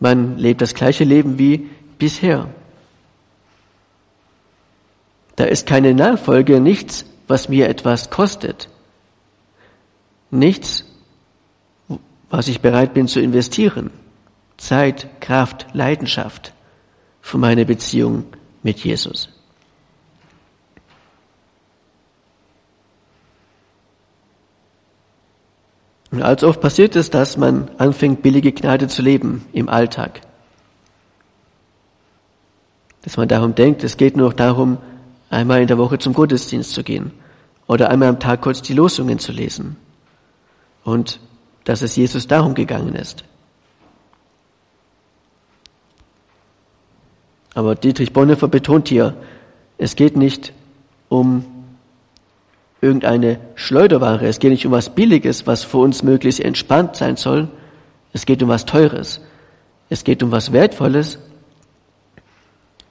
Man 0.00 0.38
lebt 0.38 0.62
das 0.62 0.74
gleiche 0.74 1.04
Leben 1.04 1.38
wie 1.38 1.70
bisher. 1.98 2.48
Da 5.36 5.44
ist 5.44 5.66
keine 5.66 5.94
Nachfolge, 5.94 6.60
nichts, 6.60 7.04
was 7.28 7.48
mir 7.48 7.68
etwas 7.68 8.10
kostet. 8.10 8.68
Nichts, 10.30 10.84
was 12.30 12.48
ich 12.48 12.60
bereit 12.60 12.94
bin 12.94 13.06
zu 13.06 13.20
investieren. 13.20 13.90
Zeit, 14.56 15.20
Kraft, 15.20 15.66
Leidenschaft 15.72 16.52
für 17.20 17.38
meine 17.38 17.66
Beziehung 17.66 18.24
mit 18.62 18.80
Jesus. 18.80 19.28
Und 26.12 26.22
als 26.22 26.44
oft 26.44 26.60
passiert 26.60 26.94
es, 26.94 27.08
dass 27.08 27.38
man 27.38 27.70
anfängt, 27.78 28.22
billige 28.22 28.52
Gnade 28.52 28.86
zu 28.86 29.00
leben 29.00 29.46
im 29.54 29.70
Alltag. 29.70 30.20
Dass 33.02 33.16
man 33.16 33.28
darum 33.28 33.54
denkt, 33.54 33.82
es 33.82 33.96
geht 33.96 34.16
nur 34.16 34.32
darum, 34.34 34.76
einmal 35.30 35.62
in 35.62 35.66
der 35.66 35.78
Woche 35.78 35.98
zum 35.98 36.12
Gottesdienst 36.12 36.72
zu 36.72 36.84
gehen 36.84 37.12
oder 37.66 37.88
einmal 37.88 38.08
am 38.08 38.20
Tag 38.20 38.42
kurz 38.42 38.60
die 38.60 38.74
Losungen 38.74 39.18
zu 39.18 39.32
lesen. 39.32 39.76
Und 40.84 41.18
dass 41.64 41.80
es 41.80 41.96
Jesus 41.96 42.26
darum 42.26 42.54
gegangen 42.54 42.94
ist. 42.94 43.24
Aber 47.54 47.74
Dietrich 47.74 48.12
Bonhoeffer 48.12 48.48
betont 48.48 48.88
hier, 48.88 49.14
es 49.78 49.96
geht 49.96 50.16
nicht 50.16 50.52
um 51.08 51.44
irgendeine 52.82 53.38
Schleuderware. 53.54 54.26
Es 54.26 54.40
geht 54.40 54.50
nicht 54.50 54.66
um 54.66 54.72
was 54.72 54.90
Billiges, 54.90 55.46
was 55.46 55.62
für 55.62 55.78
uns 55.78 56.02
möglichst 56.02 56.40
entspannt 56.40 56.96
sein 56.96 57.16
soll. 57.16 57.48
Es 58.12 58.26
geht 58.26 58.42
um 58.42 58.50
was 58.50 58.66
Teures. 58.66 59.20
Es 59.88 60.04
geht 60.04 60.22
um 60.22 60.32
was 60.32 60.52
Wertvolles, 60.52 61.18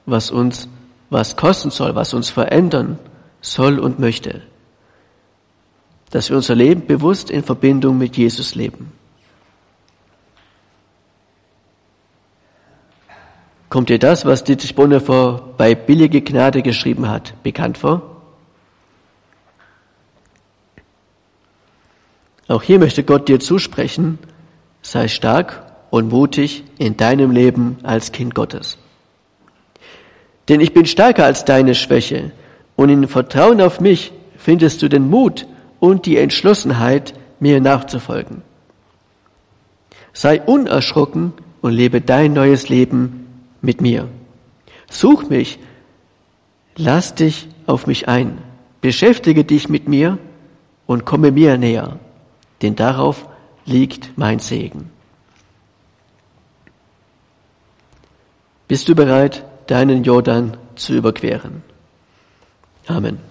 was 0.05 0.31
uns 0.31 0.67
was 1.09 1.35
kosten 1.35 1.71
soll, 1.71 1.93
was 1.93 2.13
uns 2.13 2.29
verändern 2.29 2.97
soll 3.41 3.79
und 3.79 3.99
möchte. 3.99 4.41
Dass 6.09 6.29
wir 6.29 6.37
unser 6.37 6.55
Leben 6.55 6.87
bewusst 6.87 7.29
in 7.29 7.43
Verbindung 7.43 7.97
mit 7.97 8.15
Jesus 8.15 8.55
leben. 8.55 8.93
Kommt 13.67 13.89
dir 13.89 13.99
das, 13.99 14.25
was 14.25 14.43
Dietrich 14.43 14.75
Bonhoeffer 14.75 15.41
bei 15.57 15.75
Billige 15.75 16.21
Gnade 16.21 16.61
geschrieben 16.61 17.09
hat, 17.09 17.33
bekannt 17.43 17.77
vor? 17.77 18.10
Auch 22.51 22.63
hier 22.63 22.79
möchte 22.79 23.05
Gott 23.05 23.29
dir 23.29 23.39
zusprechen, 23.39 24.19
sei 24.81 25.07
stark 25.07 25.63
und 25.89 26.11
mutig 26.11 26.65
in 26.77 26.97
deinem 26.97 27.31
Leben 27.31 27.77
als 27.81 28.11
Kind 28.11 28.35
Gottes. 28.35 28.77
Denn 30.49 30.59
ich 30.59 30.73
bin 30.73 30.85
stärker 30.85 31.23
als 31.23 31.45
deine 31.45 31.75
Schwäche 31.75 32.33
und 32.75 32.89
in 32.89 33.07
Vertrauen 33.07 33.61
auf 33.61 33.79
mich 33.79 34.11
findest 34.35 34.81
du 34.81 34.89
den 34.89 35.09
Mut 35.09 35.47
und 35.79 36.05
die 36.05 36.17
Entschlossenheit, 36.17 37.13
mir 37.39 37.61
nachzufolgen. 37.61 38.41
Sei 40.11 40.41
unerschrocken 40.41 41.31
und 41.61 41.71
lebe 41.71 42.01
dein 42.01 42.33
neues 42.33 42.67
Leben 42.67 43.27
mit 43.61 43.79
mir. 43.79 44.09
Such 44.89 45.29
mich, 45.29 45.57
lass 46.75 47.15
dich 47.15 47.47
auf 47.65 47.87
mich 47.87 48.09
ein, 48.09 48.39
beschäftige 48.81 49.45
dich 49.45 49.69
mit 49.69 49.87
mir 49.87 50.17
und 50.85 51.05
komme 51.05 51.31
mir 51.31 51.57
näher 51.57 51.97
denn 52.61 52.75
darauf 52.75 53.27
liegt 53.65 54.17
mein 54.17 54.39
Segen. 54.39 54.91
Bist 58.67 58.87
du 58.87 58.95
bereit, 58.95 59.43
deinen 59.67 60.03
Jordan 60.03 60.57
zu 60.75 60.93
überqueren? 60.93 61.63
Amen. 62.87 63.30